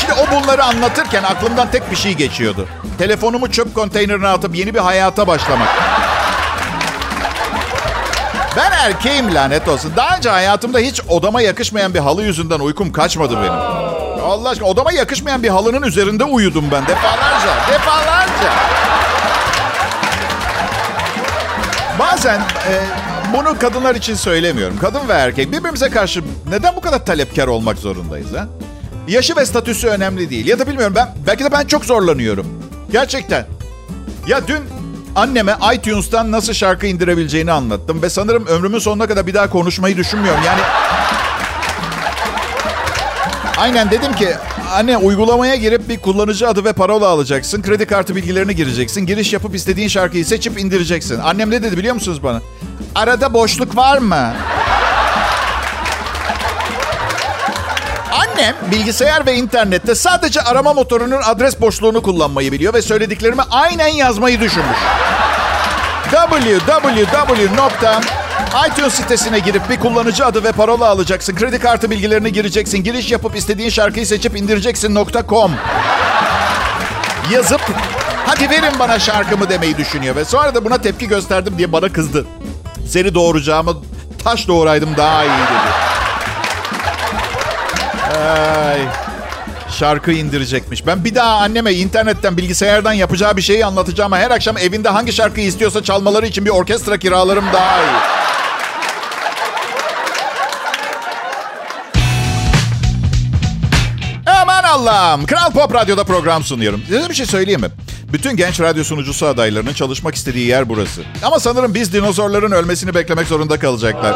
şimdi 0.00 0.12
o 0.12 0.32
bunları 0.32 0.64
anlatırken 0.64 1.22
aklımdan 1.22 1.70
tek 1.70 1.90
bir 1.90 1.96
şey 1.96 2.12
geçiyordu. 2.12 2.68
Telefonumu 2.98 3.50
çöp 3.50 3.74
konteynerine 3.74 4.28
atıp 4.28 4.56
yeni 4.56 4.74
bir 4.74 4.78
hayata 4.80 5.26
başlamak. 5.26 5.68
Ben 8.56 8.72
erkeğim 8.72 9.34
lanet 9.34 9.68
olsun. 9.68 9.92
Daha 9.96 10.16
önce 10.16 10.30
hayatımda 10.30 10.78
hiç 10.78 11.00
odama 11.08 11.42
yakışmayan 11.42 11.94
bir 11.94 11.98
halı 11.98 12.22
yüzünden 12.22 12.60
uykum 12.60 12.92
kaçmadı 12.92 13.36
benim. 13.36 13.84
Allah 14.24 14.48
aşkına 14.48 14.68
odama 14.68 14.92
yakışmayan 14.92 15.42
bir 15.42 15.48
halının 15.48 15.82
üzerinde 15.82 16.24
uyudum 16.24 16.64
ben 16.72 16.86
defalarca. 16.86 17.72
Defalarca. 17.72 18.52
Bazen 22.14 22.40
e, 22.40 22.72
bunu 23.32 23.58
kadınlar 23.58 23.94
için 23.94 24.14
söylemiyorum. 24.14 24.78
Kadın 24.80 25.08
ve 25.08 25.12
erkek 25.12 25.52
birbirimize 25.52 25.90
karşı 25.90 26.22
neden 26.48 26.76
bu 26.76 26.80
kadar 26.80 27.06
talepkar 27.06 27.46
olmak 27.46 27.78
zorundayız 27.78 28.32
ha? 28.32 28.46
Yaşı 29.08 29.36
ve 29.36 29.46
statüsü 29.46 29.88
önemli 29.88 30.30
değil. 30.30 30.46
Ya 30.46 30.58
da 30.58 30.66
bilmiyorum 30.66 30.94
ben 30.96 31.08
belki 31.26 31.44
de 31.44 31.52
ben 31.52 31.66
çok 31.66 31.84
zorlanıyorum. 31.84 32.46
Gerçekten. 32.92 33.46
Ya 34.26 34.48
dün 34.48 34.60
anneme 35.16 35.56
iTunes'tan 35.74 36.32
nasıl 36.32 36.52
şarkı 36.52 36.86
indirebileceğini 36.86 37.52
anlattım 37.52 38.02
ve 38.02 38.10
sanırım 38.10 38.46
ömrümün 38.46 38.78
sonuna 38.78 39.06
kadar 39.06 39.26
bir 39.26 39.34
daha 39.34 39.50
konuşmayı 39.50 39.96
düşünmüyorum. 39.96 40.40
Yani 40.46 40.60
Aynen 43.56 43.90
dedim 43.90 44.12
ki 44.12 44.28
anne 44.74 44.96
uygulamaya 44.96 45.54
girip 45.54 45.88
bir 45.88 45.98
kullanıcı 45.98 46.48
adı 46.48 46.64
ve 46.64 46.72
parola 46.72 47.06
alacaksın. 47.06 47.62
Kredi 47.62 47.86
kartı 47.86 48.16
bilgilerini 48.16 48.56
gireceksin. 48.56 49.06
Giriş 49.06 49.32
yapıp 49.32 49.54
istediğin 49.54 49.88
şarkıyı 49.88 50.24
seçip 50.24 50.60
indireceksin. 50.60 51.18
Annem 51.18 51.50
ne 51.50 51.62
dedi 51.62 51.76
biliyor 51.76 51.94
musunuz 51.94 52.22
bana? 52.22 52.42
Arada 52.94 53.34
boşluk 53.34 53.76
var 53.76 53.98
mı? 53.98 54.34
Annem 58.12 58.54
bilgisayar 58.70 59.26
ve 59.26 59.34
internette 59.34 59.94
sadece 59.94 60.40
arama 60.40 60.74
motorunun 60.74 61.22
adres 61.24 61.60
boşluğunu 61.60 62.02
kullanmayı 62.02 62.52
biliyor 62.52 62.74
ve 62.74 62.82
söylediklerimi 62.82 63.42
aynen 63.50 63.88
yazmayı 63.88 64.40
düşünmüş. 64.40 64.78
www 66.10 67.04
iTunes 68.68 68.94
sitesine 68.94 69.38
girip 69.38 69.70
bir 69.70 69.76
kullanıcı 69.76 70.26
adı 70.26 70.44
ve 70.44 70.52
parola 70.52 70.86
alacaksın. 70.86 71.34
Kredi 71.34 71.58
kartı 71.58 71.90
bilgilerini 71.90 72.32
gireceksin. 72.32 72.84
Giriş 72.84 73.10
yapıp 73.10 73.36
istediğin 73.36 73.70
şarkıyı 73.70 74.06
seçip 74.06 74.36
indireceksin.com 74.36 75.52
Yazıp 77.32 77.60
hadi 78.26 78.50
verin 78.50 78.78
bana 78.78 78.98
şarkımı 78.98 79.48
demeyi 79.50 79.76
düşünüyor. 79.76 80.16
Ve 80.16 80.24
sonra 80.24 80.54
da 80.54 80.64
buna 80.64 80.78
tepki 80.78 81.08
gösterdim 81.08 81.54
diye 81.58 81.72
bana 81.72 81.92
kızdı. 81.92 82.26
Seni 82.88 83.14
doğuracağımı 83.14 83.76
taş 84.24 84.48
doğuraydım 84.48 84.96
daha 84.96 85.24
iyi 85.24 85.28
dedi. 85.30 85.94
Ay. 88.18 88.80
Şarkı 89.78 90.12
indirecekmiş. 90.12 90.86
Ben 90.86 91.04
bir 91.04 91.14
daha 91.14 91.36
anneme 91.36 91.72
internetten, 91.72 92.36
bilgisayardan 92.36 92.92
yapacağı 92.92 93.36
bir 93.36 93.42
şeyi 93.42 93.66
anlatacağım. 93.66 94.12
Her 94.12 94.30
akşam 94.30 94.58
evinde 94.58 94.88
hangi 94.88 95.12
şarkıyı 95.12 95.46
istiyorsa 95.46 95.82
çalmaları 95.82 96.26
için 96.26 96.44
bir 96.44 96.50
orkestra 96.50 96.98
kiralarım 96.98 97.44
daha 97.52 97.78
iyi. 97.78 98.13
Allah'ım. 104.74 105.26
Kral 105.26 105.52
Pop 105.52 105.74
Radyo'da 105.74 106.04
program 106.04 106.44
sunuyorum. 106.44 106.82
Size 106.86 107.08
bir 107.08 107.14
şey 107.14 107.26
söyleyeyim 107.26 107.60
mi? 107.60 107.68
Bütün 108.12 108.36
genç 108.36 108.60
radyo 108.60 108.84
sunucusu 108.84 109.26
adaylarının 109.26 109.72
çalışmak 109.72 110.14
istediği 110.14 110.46
yer 110.46 110.68
burası. 110.68 111.02
Ama 111.22 111.40
sanırım 111.40 111.74
biz 111.74 111.92
dinozorların 111.92 112.52
ölmesini 112.52 112.94
beklemek 112.94 113.26
zorunda 113.26 113.58
kalacaklar. 113.58 114.14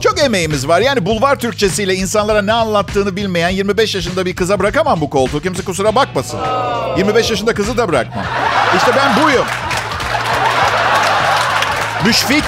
Çok 0.00 0.20
emeğimiz 0.20 0.68
var. 0.68 0.80
Yani 0.80 1.06
bulvar 1.06 1.38
Türkçesiyle 1.38 1.94
insanlara 1.94 2.42
ne 2.42 2.52
anlattığını 2.52 3.16
bilmeyen 3.16 3.48
25 3.48 3.94
yaşında 3.94 4.26
bir 4.26 4.36
kıza 4.36 4.58
bırakamam 4.58 5.00
bu 5.00 5.10
koltuğu. 5.10 5.40
Kimse 5.40 5.64
kusura 5.64 5.94
bakmasın. 5.94 6.40
25 6.96 7.30
yaşında 7.30 7.54
kızı 7.54 7.76
da 7.78 7.88
bırakmam. 7.88 8.24
İşte 8.76 8.90
ben 8.96 9.24
buyum. 9.24 9.44
Müşfik, 12.06 12.44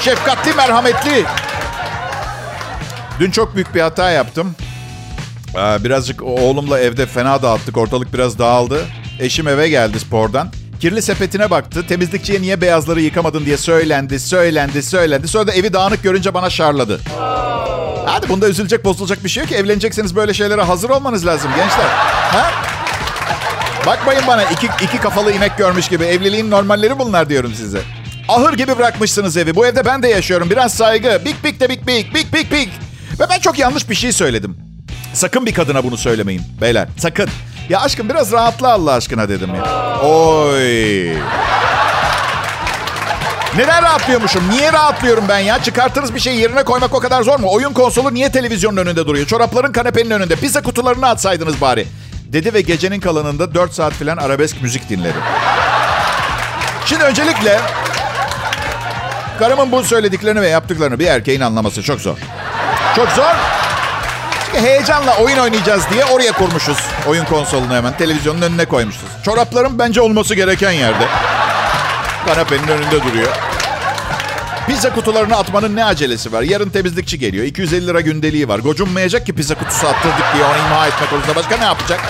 şefkatli, 0.00 0.54
merhametli. 0.54 1.24
Dün 3.20 3.30
çok 3.30 3.54
büyük 3.54 3.74
bir 3.74 3.80
hata 3.80 4.10
yaptım. 4.10 4.54
Birazcık 5.54 6.22
oğlumla 6.22 6.80
evde 6.80 7.06
fena 7.06 7.42
dağıttık. 7.42 7.76
Ortalık 7.76 8.14
biraz 8.14 8.38
dağıldı. 8.38 8.80
Eşim 9.20 9.48
eve 9.48 9.68
geldi 9.68 10.00
spordan. 10.00 10.48
Kirli 10.80 11.02
sepetine 11.02 11.50
baktı. 11.50 11.86
Temizlikçiye 11.86 12.42
niye 12.42 12.60
beyazları 12.60 13.00
yıkamadın 13.00 13.44
diye 13.44 13.56
söylendi, 13.56 14.20
söylendi, 14.20 14.82
söylendi. 14.82 15.28
Sonra 15.28 15.46
da 15.46 15.52
evi 15.52 15.72
dağınık 15.72 16.02
görünce 16.02 16.34
bana 16.34 16.50
şarladı. 16.50 17.00
Hadi 18.06 18.28
bunda 18.28 18.48
üzülecek, 18.48 18.84
bozulacak 18.84 19.24
bir 19.24 19.28
şey 19.28 19.40
yok 19.40 19.48
ki. 19.50 19.56
Evlenecekseniz 19.56 20.16
böyle 20.16 20.34
şeylere 20.34 20.62
hazır 20.62 20.90
olmanız 20.90 21.26
lazım 21.26 21.50
gençler. 21.56 21.86
Ha? 22.32 22.50
Bakmayın 23.86 24.22
bana 24.26 24.42
iki, 24.44 24.68
iki 24.82 24.98
kafalı 24.98 25.32
inek 25.32 25.58
görmüş 25.58 25.88
gibi. 25.88 26.04
Evliliğin 26.04 26.50
normalleri 26.50 26.98
bunlar 26.98 27.28
diyorum 27.28 27.52
size. 27.56 27.80
Ahır 28.28 28.52
gibi 28.52 28.78
bırakmışsınız 28.78 29.36
evi. 29.36 29.54
Bu 29.54 29.66
evde 29.66 29.84
ben 29.84 30.02
de 30.02 30.08
yaşıyorum. 30.08 30.50
Biraz 30.50 30.74
saygı. 30.74 31.22
Big 31.24 31.34
big 31.44 31.60
de 31.60 31.68
big 31.68 31.86
big. 31.86 32.14
Big 32.14 32.34
big 32.34 32.52
big. 32.52 32.68
Ve 33.20 33.24
ben 33.30 33.38
çok 33.38 33.58
yanlış 33.58 33.90
bir 33.90 33.94
şey 33.94 34.12
söyledim. 34.12 34.69
Sakın 35.14 35.46
bir 35.46 35.54
kadına 35.54 35.84
bunu 35.84 35.96
söylemeyin 35.96 36.42
beyler. 36.60 36.88
Sakın. 36.98 37.28
Ya 37.68 37.80
aşkım 37.80 38.08
biraz 38.08 38.32
rahatla 38.32 38.72
Allah 38.72 38.92
aşkına 38.92 39.28
dedim 39.28 39.54
ya. 39.54 40.00
Oy. 40.00 41.10
Neden 43.56 43.82
rahatlıyormuşum? 43.82 44.50
Niye 44.50 44.72
rahatlıyorum 44.72 45.24
ben 45.28 45.38
ya? 45.38 45.62
Çıkartırız 45.62 46.14
bir 46.14 46.20
şey 46.20 46.36
yerine 46.36 46.62
koymak 46.62 46.94
o 46.94 47.00
kadar 47.00 47.22
zor 47.22 47.38
mu? 47.40 47.46
Oyun 47.50 47.72
konsolu 47.72 48.14
niye 48.14 48.32
televizyonun 48.32 48.76
önünde 48.76 49.06
duruyor? 49.06 49.26
Çorapların 49.26 49.72
kanepenin 49.72 50.10
önünde. 50.10 50.36
Pizza 50.36 50.62
kutularını 50.62 51.08
atsaydınız 51.08 51.60
bari. 51.60 51.86
Dedi 52.26 52.54
ve 52.54 52.60
gecenin 52.60 53.00
kalanında 53.00 53.54
4 53.54 53.72
saat 53.72 53.92
falan 53.92 54.16
arabesk 54.16 54.62
müzik 54.62 54.88
dinledi. 54.88 55.16
Şimdi 56.86 57.04
öncelikle 57.04 57.60
karımın 59.38 59.72
bu 59.72 59.84
söylediklerini 59.84 60.40
ve 60.40 60.48
yaptıklarını 60.48 60.98
bir 60.98 61.06
erkeğin 61.06 61.40
anlaması 61.40 61.82
çok 61.82 62.00
zor. 62.00 62.16
Çok 62.96 63.08
zor. 63.08 63.34
Heyecanla 64.54 65.16
oyun 65.18 65.38
oynayacağız 65.38 65.82
diye 65.90 66.04
oraya 66.04 66.32
kurmuşuz. 66.32 66.78
Oyun 67.06 67.24
konsolunu 67.24 67.74
hemen 67.74 67.96
televizyonun 67.96 68.42
önüne 68.42 68.64
koymuşuz. 68.64 69.08
Çoraplarım 69.24 69.78
bence 69.78 70.00
olması 70.00 70.34
gereken 70.34 70.70
yerde. 70.70 71.04
Kanepenin 72.26 72.68
önünde 72.68 73.04
duruyor. 73.04 73.28
Pizza 74.66 74.94
kutularını 74.94 75.36
atmanın 75.36 75.76
ne 75.76 75.84
acelesi 75.84 76.32
var? 76.32 76.42
Yarın 76.42 76.70
temizlikçi 76.70 77.18
geliyor. 77.18 77.44
250 77.44 77.86
lira 77.86 78.00
gündeliği 78.00 78.48
var. 78.48 78.58
Gocunmayacak 78.58 79.26
ki 79.26 79.32
pizza 79.32 79.54
kutusu 79.54 79.86
attırdık 79.86 80.34
diye 80.34 80.44
onu 80.44 80.56
imha 80.56 80.86
etmek 80.86 81.10
konusunda. 81.10 81.36
Başka 81.36 81.56
ne 81.56 81.64
yapacak? 81.64 82.00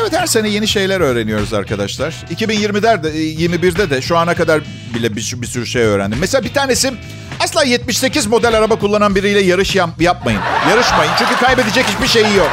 Evet 0.00 0.12
her 0.12 0.26
sene 0.26 0.48
yeni 0.48 0.68
şeyler 0.68 1.00
öğreniyoruz 1.00 1.54
arkadaşlar. 1.54 2.14
2020'de 2.34 3.02
de 3.02 3.08
21'de 3.18 3.90
de 3.90 4.02
şu 4.02 4.18
ana 4.18 4.34
kadar 4.34 4.60
bile 4.94 5.16
bir, 5.16 5.34
bir 5.42 5.46
sürü 5.46 5.66
şey 5.66 5.82
öğrendim. 5.82 6.18
Mesela 6.20 6.44
bir 6.44 6.54
tanesi 6.54 6.92
asla 7.40 7.64
78 7.64 8.26
model 8.26 8.58
araba 8.58 8.76
kullanan 8.76 9.14
biriyle 9.14 9.40
yarış 9.40 9.76
yap, 9.76 9.90
yapmayın. 10.00 10.40
Yarışmayın 10.70 11.12
çünkü 11.18 11.36
kaybedecek 11.36 11.86
hiçbir 11.86 12.08
şeyi 12.08 12.36
yok. 12.36 12.50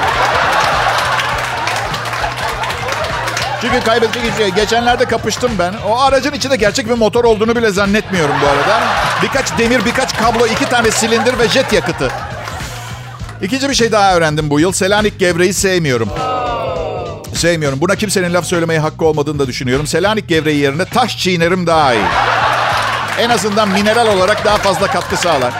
Çünkü 3.61 3.79
kaybedecek 3.79 4.23
hiçbir 4.23 4.37
şey. 4.37 4.49
Geçenlerde 4.51 5.05
kapıştım 5.05 5.51
ben. 5.59 5.73
O 5.89 5.99
aracın 5.99 6.31
içinde 6.31 6.55
gerçek 6.55 6.89
bir 6.89 6.93
motor 6.93 7.23
olduğunu 7.23 7.55
bile 7.55 7.71
zannetmiyorum 7.71 8.35
bu 8.41 8.47
arada. 8.47 8.83
Birkaç 9.23 9.57
demir, 9.57 9.85
birkaç 9.85 10.17
kablo, 10.17 10.45
iki 10.47 10.65
tane 10.65 10.91
silindir 10.91 11.39
ve 11.39 11.47
jet 11.47 11.73
yakıtı. 11.73 12.11
İkinci 13.41 13.69
bir 13.69 13.75
şey 13.75 13.91
daha 13.91 14.15
öğrendim 14.15 14.49
bu 14.49 14.59
yıl. 14.59 14.71
Selanik 14.71 15.19
gevreği 15.19 15.53
sevmiyorum. 15.53 16.09
Sevmiyorum. 17.33 17.81
Buna 17.81 17.95
kimsenin 17.95 18.33
laf 18.33 18.45
söylemeye 18.45 18.79
hakkı 18.79 19.05
olmadığını 19.05 19.39
da 19.39 19.47
düşünüyorum. 19.47 19.87
Selanik 19.87 20.29
gevreği 20.29 20.59
yerine 20.59 20.85
taş 20.85 21.17
çiğnerim 21.17 21.67
daha 21.67 21.93
iyi. 21.93 22.05
En 23.19 23.29
azından 23.29 23.69
mineral 23.69 24.17
olarak 24.17 24.45
daha 24.45 24.57
fazla 24.57 24.87
katkı 24.87 25.17
sağlar. 25.17 25.53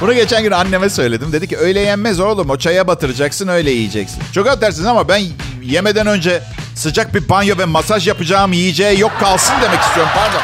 Bunu 0.00 0.14
geçen 0.14 0.42
gün 0.42 0.50
anneme 0.50 0.90
söyledim. 0.90 1.32
Dedi 1.32 1.48
ki 1.48 1.58
öyle 1.58 1.80
yenmez 1.80 2.20
oğlum. 2.20 2.50
O 2.50 2.58
çaya 2.58 2.86
batıracaksın 2.86 3.48
öyle 3.48 3.70
yiyeceksin. 3.70 4.22
Çok 4.32 4.46
affedersiniz 4.46 4.86
ama 4.86 5.08
ben 5.08 5.22
yemeden 5.62 6.06
önce 6.06 6.42
sıcak 6.74 7.14
bir 7.14 7.28
banyo 7.28 7.58
ve 7.58 7.64
masaj 7.64 8.08
yapacağım 8.08 8.52
yiyeceği 8.52 9.00
yok 9.00 9.12
kalsın 9.20 9.54
demek 9.62 9.80
istiyorum. 9.80 10.12
Pardon. 10.14 10.42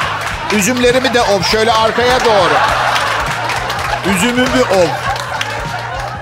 Üzümlerimi 0.58 1.14
de 1.14 1.22
ov 1.22 1.42
şöyle 1.42 1.72
arkaya 1.72 2.24
doğru. 2.24 2.54
Üzümümü 4.16 4.62
ov. 4.62 4.88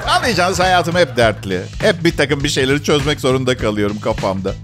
Anlayacağınız 0.09 0.61
hayatım 0.61 0.97
hep 0.97 1.17
dertli. 1.17 1.63
Hep 1.83 2.05
bir 2.05 2.17
takım 2.17 2.45
bir 2.45 2.49
şeyleri 2.49 2.83
çözmek 2.83 3.21
zorunda 3.21 3.57
kalıyorum 3.57 4.01
kafamda. 4.01 4.55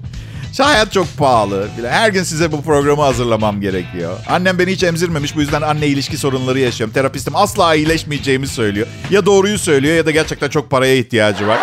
Şu 0.57 0.64
hayat 0.64 0.92
çok 0.92 1.19
pahalı. 1.19 1.69
Her 1.90 2.09
gün 2.09 2.23
size 2.23 2.53
bu 2.53 2.62
programı 2.62 3.03
hazırlamam 3.03 3.61
gerekiyor. 3.61 4.19
Annem 4.29 4.59
beni 4.59 4.71
hiç 4.73 4.83
emzirmemiş. 4.83 5.37
Bu 5.37 5.40
yüzden 5.40 5.62
anne 5.62 5.87
ilişki 5.87 6.19
sorunları 6.19 6.59
yaşıyorum. 6.59 6.95
Terapistim 6.95 7.37
asla 7.37 7.75
iyileşmeyeceğimi 7.75 8.47
söylüyor. 8.47 8.87
Ya 9.11 9.27
doğruyu 9.27 9.59
söylüyor 9.59 9.97
ya 9.97 10.07
da 10.07 10.11
gerçekten 10.11 10.49
çok 10.49 10.71
paraya 10.71 10.97
ihtiyacı 10.97 11.49
var. 11.49 11.59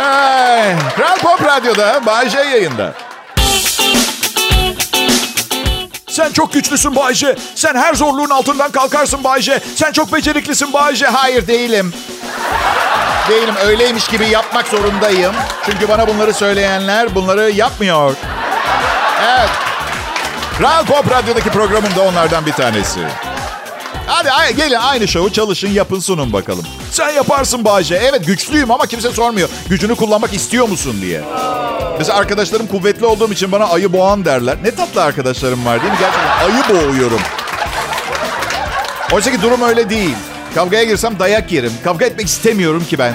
Ay, 0.00 0.74
Kral 0.96 1.18
Pop 1.18 1.44
Radyo'da 1.44 2.06
Bay 2.06 2.28
J 2.28 2.38
yayında. 2.38 2.94
Sen 6.08 6.32
çok 6.32 6.52
güçlüsün 6.52 6.96
Bayce. 6.96 7.36
Sen 7.54 7.74
her 7.74 7.94
zorluğun 7.94 8.30
altından 8.30 8.70
kalkarsın 8.70 9.24
Bayce. 9.24 9.60
Sen 9.74 9.92
çok 9.92 10.12
beceriklisin 10.12 10.72
Bayce. 10.72 11.06
Hayır 11.06 11.46
değilim. 11.46 11.92
Değilim. 13.30 13.54
Öyleymiş 13.66 14.08
gibi 14.08 14.26
yapmak 14.26 14.68
zorundayım. 14.68 15.34
Çünkü 15.66 15.88
bana 15.88 16.08
bunları 16.08 16.34
söyleyenler 16.34 17.14
bunları 17.14 17.50
yapmıyor. 17.50 18.14
Evet. 19.28 19.50
Kral 20.58 20.84
Pop 20.84 21.10
Radyo'daki 21.10 21.50
programım 21.50 21.96
da 21.96 22.02
onlardan 22.02 22.46
bir 22.46 22.52
tanesi. 22.52 23.00
Hadi 24.06 24.56
gelin 24.56 24.74
aynı 24.74 25.08
şovu 25.08 25.32
çalışın 25.32 25.68
yapın 25.68 26.00
sunun 26.00 26.32
bakalım. 26.32 26.66
Sen 26.90 27.10
yaparsın 27.10 27.64
Bayce. 27.64 27.94
Evet 27.94 28.26
güçlüyüm 28.26 28.70
ama 28.70 28.86
kimse 28.86 29.10
sormuyor. 29.10 29.48
Gücünü 29.68 29.94
kullanmak 29.94 30.34
istiyor 30.34 30.68
musun 30.68 30.96
diye. 31.02 31.20
Mesela 31.98 32.18
arkadaşlarım 32.18 32.66
kuvvetli 32.66 33.06
olduğum 33.06 33.32
için 33.32 33.52
bana 33.52 33.64
ayı 33.64 33.92
boğan 33.92 34.24
derler. 34.24 34.56
Ne 34.64 34.74
tatlı 34.74 35.02
arkadaşlarım 35.02 35.64
var 35.64 35.82
değil 35.82 35.92
mi? 35.92 35.98
Gerçekten 36.00 36.50
ayı 36.50 36.84
boğuyorum. 36.84 37.20
Oysa 39.12 39.30
ki 39.30 39.42
durum 39.42 39.62
öyle 39.62 39.90
değil. 39.90 40.16
Kavgaya 40.54 40.84
girsem 40.84 41.18
dayak 41.18 41.52
yerim. 41.52 41.72
Kavga 41.84 42.06
etmek 42.06 42.26
istemiyorum 42.26 42.84
ki 42.84 42.98
ben. 42.98 43.14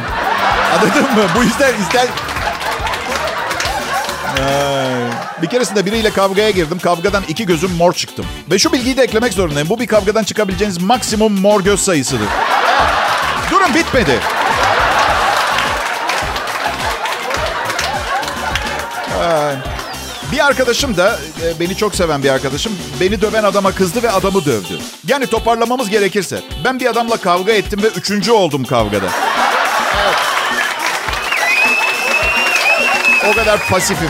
Anladın 0.73 1.03
mı? 1.03 1.29
Bu 1.37 1.43
yüzden 1.43 1.73
ister... 1.81 2.07
Bir 5.41 5.47
keresinde 5.47 5.85
biriyle 5.85 6.09
kavgaya 6.09 6.49
girdim. 6.49 6.79
Kavgadan 6.79 7.23
iki 7.27 7.45
gözüm 7.45 7.71
mor 7.71 7.93
çıktım. 7.93 8.25
Ve 8.51 8.59
şu 8.59 8.73
bilgiyi 8.73 8.97
de 8.97 9.03
eklemek 9.03 9.33
zorundayım. 9.33 9.69
Bu 9.69 9.79
bir 9.79 9.87
kavgadan 9.87 10.23
çıkabileceğiniz 10.23 10.81
maksimum 10.81 11.41
mor 11.41 11.61
göz 11.61 11.79
sayısıdır. 11.79 12.27
Durum 13.51 13.75
bitmedi. 13.75 14.19
Bir 20.31 20.45
arkadaşım 20.45 20.97
da 20.97 21.19
e, 21.43 21.59
beni 21.59 21.77
çok 21.77 21.95
seven 21.95 22.23
bir 22.23 22.29
arkadaşım 22.29 22.73
beni 22.99 23.21
döven 23.21 23.43
adama 23.43 23.71
kızdı 23.71 24.03
ve 24.03 24.11
adamı 24.11 24.45
dövdü. 24.45 24.79
Yani 25.07 25.27
toparlamamız 25.27 25.89
gerekirse 25.89 26.41
ben 26.65 26.79
bir 26.79 26.85
adamla 26.85 27.17
kavga 27.17 27.51
ettim 27.51 27.83
ve 27.83 27.87
üçüncü 27.87 28.31
oldum 28.31 28.63
kavgada. 28.65 29.05
Evet. 30.05 30.15
O 33.29 33.35
kadar 33.35 33.67
pasifim. 33.69 34.09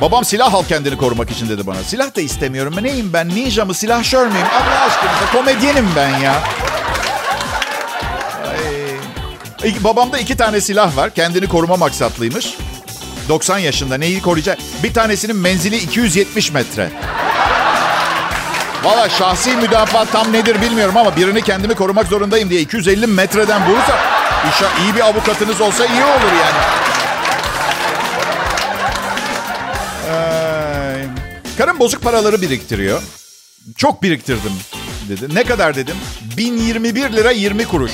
Babam 0.00 0.24
silah 0.24 0.54
al 0.54 0.64
kendini 0.64 0.96
korumak 0.96 1.30
için 1.30 1.48
dedi 1.48 1.66
bana. 1.66 1.82
Silah 1.82 2.16
da 2.16 2.20
istemiyorum. 2.20 2.74
Neyim 2.82 3.12
ben? 3.12 3.28
Ninja 3.28 3.64
mı? 3.64 3.74
Silahşör 3.74 4.26
müyüm? 4.26 4.46
Allah 4.46 4.80
aşkına 4.80 5.32
komedyenim 5.32 5.88
ben 5.96 6.18
ya. 6.18 6.42
Ay. 9.64 9.74
Babamda 9.84 10.18
iki 10.18 10.36
tane 10.36 10.60
silah 10.60 10.96
var. 10.96 11.10
Kendini 11.10 11.46
koruma 11.48 11.76
maksatlıymış. 11.76 12.56
90 13.28 13.58
yaşında 13.58 13.98
neyi 13.98 14.22
koruyacak? 14.22 14.58
Bir 14.82 14.94
tanesinin 14.94 15.36
menzili 15.36 15.76
270 15.76 16.52
metre. 16.52 16.90
Valla 18.84 19.08
şahsi 19.08 19.56
müdafaa 19.56 20.04
tam 20.04 20.32
nedir 20.32 20.62
bilmiyorum 20.62 20.96
ama 20.96 21.16
birini 21.16 21.42
kendimi 21.42 21.74
korumak 21.74 22.06
zorundayım 22.06 22.50
diye 22.50 22.60
250 22.60 23.06
metreden 23.06 23.66
vurursa 23.68 23.98
iyi 24.84 24.94
bir 24.94 25.00
avukatınız 25.00 25.60
olsa 25.60 25.86
iyi 25.86 26.04
olur 26.04 26.32
yani. 26.40 26.82
Karım 31.58 31.78
bozuk 31.78 32.02
paraları 32.02 32.40
biriktiriyor. 32.40 33.02
Çok 33.76 34.02
biriktirdim 34.02 34.52
dedi. 35.08 35.34
Ne 35.34 35.44
kadar 35.44 35.76
dedim? 35.76 35.96
1021 36.36 37.12
lira 37.12 37.30
20 37.30 37.64
kuruş. 37.64 37.92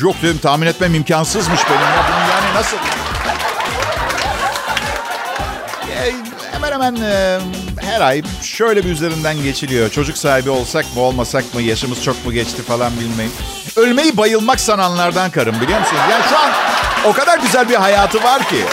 Yok 0.00 0.16
dedim 0.22 0.38
tahmin 0.38 0.66
etmem 0.66 0.94
imkansızmış 0.94 1.60
benim 1.70 1.80
ya. 1.80 2.06
Bunu 2.08 2.30
yani 2.30 2.54
nasıl... 2.54 2.76
hemen 6.52 6.72
hemen 6.72 6.96
e, 6.96 7.38
her 7.80 8.00
ay 8.00 8.22
şöyle 8.42 8.84
bir 8.84 8.90
üzerinden 8.90 9.42
geçiliyor. 9.42 9.90
Çocuk 9.90 10.18
sahibi 10.18 10.50
olsak 10.50 10.96
mı 10.96 11.02
olmasak 11.02 11.54
mı 11.54 11.62
yaşımız 11.62 12.02
çok 12.04 12.26
mu 12.26 12.32
geçti 12.32 12.62
falan 12.62 12.92
bilmeyin. 13.00 13.32
Ölmeyi 13.76 14.16
bayılmak 14.16 14.60
sananlardan 14.60 15.30
karım 15.30 15.60
biliyor 15.60 15.80
musunuz? 15.80 16.02
Yani 16.10 16.24
şu 16.28 16.38
an 16.38 16.50
o 17.04 17.12
kadar 17.12 17.38
güzel 17.38 17.68
bir 17.68 17.74
hayatı 17.74 18.22
var 18.22 18.48
ki. 18.48 18.64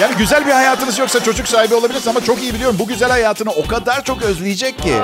Yani 0.00 0.14
güzel 0.16 0.46
bir 0.46 0.52
hayatınız 0.52 0.98
yoksa 0.98 1.22
çocuk 1.22 1.48
sahibi 1.48 1.74
olabilirsiniz 1.74 2.08
ama 2.08 2.24
çok 2.24 2.42
iyi 2.42 2.54
biliyorum. 2.54 2.76
Bu 2.78 2.86
güzel 2.86 3.10
hayatını 3.10 3.50
o 3.50 3.66
kadar 3.66 4.04
çok 4.04 4.22
özleyecek 4.22 4.78
ki. 4.82 4.94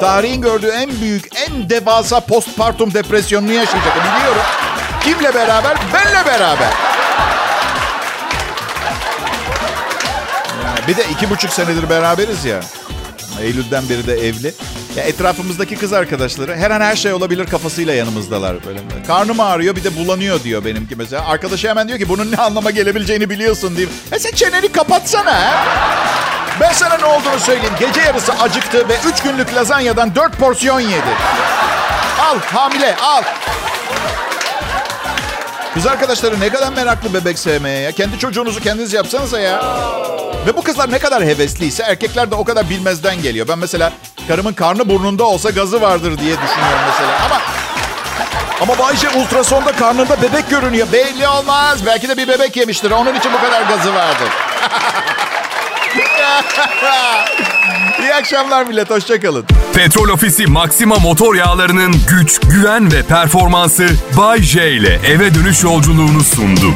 Tarihin 0.00 0.42
gördüğü 0.42 0.68
en 0.68 1.00
büyük, 1.00 1.28
en 1.48 1.70
devasa 1.70 2.20
postpartum 2.20 2.94
depresyonunu 2.94 3.52
yaşayacak. 3.52 3.92
Biliyorum. 3.96 4.42
Kimle 5.00 5.34
beraber? 5.34 5.76
Benle 5.94 6.26
beraber. 6.26 6.68
Bir 10.88 10.96
de 10.96 11.04
iki 11.10 11.30
buçuk 11.30 11.50
senedir 11.50 11.90
beraberiz 11.90 12.44
ya. 12.44 12.60
Eylül'den 13.40 13.88
beri 13.88 14.06
de 14.06 14.14
evli. 14.14 14.54
Ya 14.96 15.04
etrafımızdaki 15.04 15.76
kız 15.76 15.92
arkadaşları 15.92 16.56
her 16.56 16.70
an 16.70 16.80
her 16.80 16.96
şey 16.96 17.12
olabilir 17.12 17.46
kafasıyla 17.46 17.94
yanımızdalar. 17.94 18.66
Böyle. 18.66 18.80
Karnım 19.06 19.40
ağrıyor 19.40 19.76
bir 19.76 19.84
de 19.84 19.96
bulanıyor 19.96 20.42
diyor 20.42 20.64
benimki 20.64 20.96
mesela. 20.96 21.26
Arkadaşı 21.26 21.68
hemen 21.68 21.88
diyor 21.88 21.98
ki 21.98 22.08
bunun 22.08 22.32
ne 22.32 22.36
anlama 22.36 22.70
gelebileceğini 22.70 23.30
biliyorsun 23.30 23.76
diyeyim. 23.76 23.90
E 24.12 24.18
sen 24.18 24.30
çeneni 24.30 24.72
kapatsana 24.72 25.34
ha. 25.34 25.66
Ben 26.60 26.72
sana 26.72 26.96
ne 26.96 27.04
olduğunu 27.04 27.40
söyleyeyim. 27.40 27.74
Gece 27.80 28.00
yarısı 28.00 28.32
acıktı 28.32 28.88
ve 28.88 28.94
üç 29.12 29.22
günlük 29.22 29.54
lazanyadan 29.54 30.14
dört 30.14 30.38
porsiyon 30.38 30.80
yedi. 30.80 31.14
Al 32.20 32.38
hamile 32.38 32.96
al. 32.96 33.22
Kız 35.74 35.86
arkadaşları 35.86 36.40
ne 36.40 36.48
kadar 36.48 36.72
meraklı 36.72 37.14
bebek 37.14 37.38
sevmeye 37.38 37.80
ya. 37.80 37.92
Kendi 37.92 38.18
çocuğunuzu 38.18 38.60
kendiniz 38.60 38.92
yapsanıza 38.92 39.40
ya. 39.40 39.62
Ve 40.46 40.56
bu 40.56 40.62
kızlar 40.62 40.90
ne 40.90 40.98
kadar 40.98 41.24
hevesliyse 41.24 41.82
erkekler 41.82 42.30
de 42.30 42.34
o 42.34 42.44
kadar 42.44 42.70
bilmezden 42.70 43.22
geliyor. 43.22 43.48
Ben 43.48 43.58
mesela 43.58 43.92
karımın 44.28 44.52
karnı 44.52 44.88
burnunda 44.88 45.24
olsa 45.24 45.50
gazı 45.50 45.80
vardır 45.80 46.18
diye 46.18 46.36
düşünüyorum 46.36 46.80
mesela. 46.90 47.18
Ama 47.24 47.40
ama 48.60 48.78
Bayce 48.78 49.08
ultrasonda 49.08 49.72
karnında 49.72 50.22
bebek 50.22 50.50
görünüyor. 50.50 50.86
Belli 50.92 51.28
olmaz. 51.28 51.78
Belki 51.86 52.08
de 52.08 52.16
bir 52.16 52.28
bebek 52.28 52.56
yemiştir. 52.56 52.90
Onun 52.90 53.14
için 53.14 53.32
bu 53.32 53.40
kadar 53.46 53.62
gazı 53.62 53.94
vardır. 53.94 54.28
İyi 58.02 58.14
akşamlar 58.14 58.66
millet. 58.66 58.90
Hoşçakalın. 58.90 59.46
Petrol 59.74 60.08
Ofisi 60.08 60.46
Maxima 60.46 60.96
motor 60.96 61.34
yağlarının 61.34 61.94
güç, 62.08 62.40
güven 62.40 62.92
ve 62.92 63.02
performansı 63.02 63.88
Bay 64.16 64.42
J 64.42 64.70
ile 64.70 65.00
eve 65.06 65.34
dönüş 65.34 65.62
yolculuğunu 65.64 66.24
sundu. 66.24 66.74